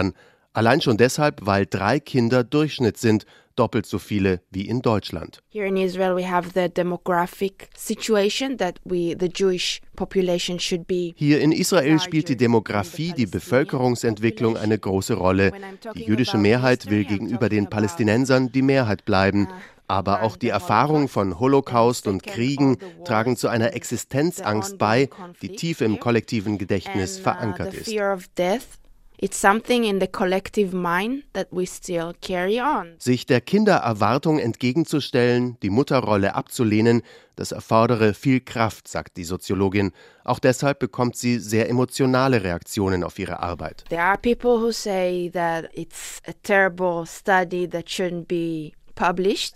Allein 0.54 0.80
schon 0.80 0.96
deshalb, 0.96 1.46
weil 1.46 1.66
drei 1.66 2.00
Kinder 2.00 2.46
Durchschnitt 2.46 2.98
sind, 2.98 3.26
doppelt 3.56 3.86
so 3.86 4.00
viele 4.00 4.42
wie 4.52 4.68
in 4.68 4.82
Deutschland. 4.82 5.42
Here 5.50 5.68
in 5.68 5.78
Israel 5.78 6.16
we 6.16 6.30
have 6.30 6.52
the 6.54 6.70
demographic 6.70 7.70
situation 7.76 8.58
that 8.58 8.80
we 8.84 9.16
the 9.20 9.30
Jewish 9.34 9.82
population 9.96 10.60
should 10.60 10.88
be 10.88 11.14
Hier 11.18 11.42
in 11.42 11.52
Israel 11.52 12.00
spielt 12.00 12.30
die 12.30 12.38
Demografie, 12.38 13.14
die 13.14 13.26
Bevölkerungsentwicklung 13.26 14.58
eine 14.58 14.78
große 14.78 15.16
Rolle. 15.16 15.52
Die 15.96 16.04
jüdische 16.04 16.38
Mehrheit 16.38 16.90
will 16.90 17.06
gegenüber 17.06 17.50
den 17.50 17.70
Palästinensern 17.70 18.52
die 18.52 18.62
Mehrheit 18.62 19.06
bleiben. 19.06 19.48
Aber 19.88 20.24
auch 20.24 20.36
die 20.36 20.50
Erfahrung 20.50 21.08
von 21.08 21.40
Holocaust 21.40 22.08
und 22.08 22.24
Kriegen 22.24 22.78
tragen 23.06 23.38
zu 23.38 23.50
einer 23.50 23.74
Existenzangst 23.74 24.80
bei, 24.80 25.10
die 25.44 25.50
tief 25.50 25.82
im 25.82 26.00
kollektiven 26.00 26.58
Gedächtnis 26.58 27.20
verankert 27.20 27.74
the 27.74 27.78
ist. 27.78 27.88
It's 29.18 29.40
something 29.40 29.84
in 29.84 30.00
the 30.00 30.08
collective 30.08 30.74
mind 30.74 31.24
that 31.34 31.48
we 31.52 31.66
still 31.66 32.14
carry 32.22 32.60
on. 32.60 32.96
Sich 33.00 33.26
der 33.26 33.42
Kindererwartung 33.42 34.40
entgegenzustellen, 34.40 35.58
die 35.62 35.70
Mutterrolle 35.70 36.36
abzulehnen, 36.36 37.02
das 37.36 37.52
erfordere 37.52 38.14
viel 38.14 38.40
Kraft, 38.42 38.88
sagt 38.88 39.18
die 39.18 39.24
Soziologin. 39.24 39.92
Auch 40.24 40.40
deshalb 40.40 40.80
bekommt 40.80 41.16
sie 41.16 41.40
sehr 41.40 41.70
emotionale 41.70 42.44
Reaktionen 42.44 43.04
auf 43.04 43.20
ihre 43.20 43.42
Arbeit. 43.42 43.86
There 43.90 44.02
are 44.02 44.18
people 44.18 44.60
who 44.62 44.72
say 44.72 45.30
that 45.32 45.70
it's 45.74 46.22
a 46.28 46.34
terrible 46.44 47.06
study 47.06 47.68
that 47.70 47.90
shouldn't 47.90 48.28
be. 48.28 48.74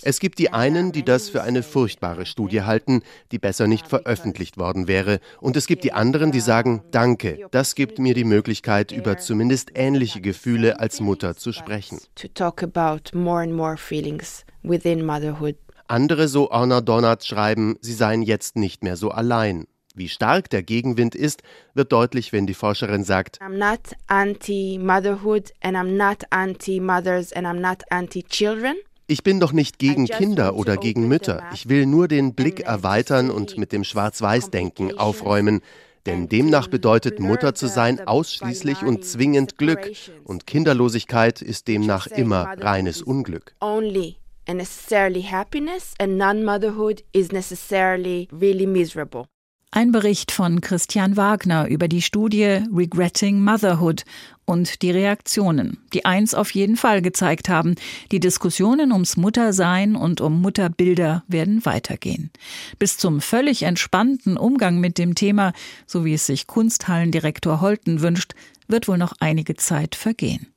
Es 0.04 0.20
gibt 0.20 0.40
die 0.40 0.52
einen, 0.52 0.92
die 0.92 1.04
das 1.04 1.30
für 1.30 1.42
eine 1.44 1.64
furchtbare 1.64 2.26
Studie 2.26 2.64
halten, 2.64 3.02
die 3.32 3.40
besser 3.40 3.68
nicht 3.68 3.88
veröffentlicht 3.88 4.58
worden 4.58 4.88
wäre. 4.88 5.20
Und 5.40 5.56
es 5.56 5.66
gibt 5.68 5.84
die 5.84 5.94
anderen, 5.94 6.32
die 6.32 6.40
sagen, 6.40 6.84
danke, 6.92 7.48
das 7.52 7.76
gibt 7.76 8.00
mir 8.00 8.14
die 8.14 8.24
Möglichkeit, 8.24 8.92
über 8.92 9.18
zumindest 9.18 9.72
ähnliche 9.76 10.22
Gefühle 10.22 10.80
als 10.80 11.00
Mutter 11.00 11.36
zu 11.36 11.52
sprechen. 11.54 12.00
to 12.16 12.28
talk 12.28 12.62
about 12.64 13.16
more 13.18 13.42
and 13.42 13.54
more 13.54 13.78
feelings 13.78 14.46
within 14.64 15.06
motherhood. 15.06 15.56
Andere, 15.88 16.28
so 16.28 16.52
Orna 16.52 16.82
Donat, 16.82 17.26
schreiben, 17.26 17.78
sie 17.82 17.94
seien 17.94 18.22
jetzt 18.22 18.56
nicht 18.56 18.84
mehr 18.84 18.96
so 18.98 19.10
allein. 19.12 19.66
Wie 19.96 20.08
stark 20.08 20.50
der 20.50 20.62
Gegenwind 20.64 21.16
ist, 21.16 21.42
wird 21.74 21.92
deutlich, 21.92 22.32
wenn 22.32 22.46
die 22.46 22.54
Forscherin 22.54 23.04
sagt, 23.04 23.42
I'm 23.42 23.58
not 23.58 23.80
anti-motherhood 24.08 25.52
and 25.62 25.76
I'm 25.76 25.98
not 25.98 26.24
anti-mothers 26.30 27.34
and 27.34 27.48
I'm 27.48 27.60
not 27.60 27.84
anti-children. 27.90 28.76
Ich 29.12 29.24
bin 29.24 29.40
doch 29.40 29.54
nicht 29.54 29.80
gegen 29.80 30.06
Kinder 30.06 30.54
oder 30.54 30.78
gegen 30.78 31.08
Mütter. 31.08 31.42
Ich 31.52 31.68
will 31.68 31.88
nur 31.88 32.08
den 32.08 32.36
Blick 32.36 32.60
erweitern 32.60 33.32
und 33.32 33.58
mit 33.58 33.72
dem 33.72 33.84
Schwarz-Weiß-Denken 33.84 35.00
aufräumen. 35.00 35.62
Denn 36.06 36.30
demnach 36.30 36.68
bedeutet 36.68 37.20
Mutter 37.20 37.56
zu 37.56 37.66
sein 37.66 38.08
ausschließlich 38.08 38.84
und 38.84 39.04
zwingend 39.04 39.58
Glück. 39.58 39.90
Und 40.26 40.46
Kinderlosigkeit 40.46 41.42
ist 41.42 41.68
demnach 41.68 42.06
immer 42.06 42.54
reines 42.60 43.02
Unglück. 43.02 43.56
Only 43.62 44.18
and 44.48 44.60
necessarily 44.60 45.24
happiness 45.24 45.96
and 45.98 46.20
non-motherhood 46.20 47.04
is 47.12 47.32
necessarily 47.32 48.28
really 48.32 48.68
miserable. 48.68 49.26
Ein 49.72 49.92
Bericht 49.92 50.32
von 50.32 50.62
Christian 50.62 51.16
Wagner 51.16 51.68
über 51.68 51.88
die 51.88 52.02
Studie 52.02 52.64
Regretting 52.74 53.44
Motherhood 53.44 54.04
und 54.46 54.82
die 54.82 54.90
Reaktionen, 54.90 55.78
die 55.94 56.06
eins 56.06 56.34
auf 56.34 56.50
jeden 56.56 56.76
Fall 56.76 57.04
gezeigt 57.04 57.50
haben, 57.50 57.76
die 58.12 58.20
Diskussionen 58.20 58.92
ums 58.92 59.16
Muttersein 59.16 59.96
und 59.96 60.22
um 60.22 60.42
Mutterbilder 60.42 61.24
werden 61.28 61.66
weitergehen. 61.68 62.32
Bis 62.80 62.98
zum 62.98 63.22
völlig 63.22 63.62
entspannten 63.62 64.38
Umgang 64.38 64.80
mit 64.80 64.98
dem 64.98 65.14
Thema, 65.14 65.54
so 65.86 66.04
wie 66.04 66.16
es 66.16 66.26
sich 66.26 66.48
Kunsthallendirektor 66.48 67.62
Holten 67.62 68.02
wünscht, 68.02 68.34
wird 68.68 68.88
wohl 68.88 68.98
noch 68.98 69.14
einige 69.20 69.56
Zeit 69.56 69.94
vergehen. 69.94 70.48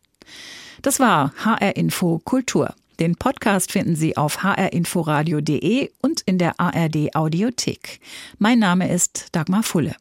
Das 0.80 1.00
war 1.00 1.34
HR 1.44 1.76
Info 1.76 2.18
Kultur. 2.24 2.74
Den 3.00 3.16
Podcast 3.16 3.72
finden 3.72 3.96
Sie 3.96 4.16
auf 4.16 4.42
hrinforadio.de 4.42 5.90
und 6.02 6.20
in 6.22 6.38
der 6.38 6.60
ARD 6.60 7.14
Audiothek. 7.14 8.00
Mein 8.38 8.58
Name 8.58 8.90
ist 8.92 9.28
Dagmar 9.32 9.62
Fulle. 9.62 9.96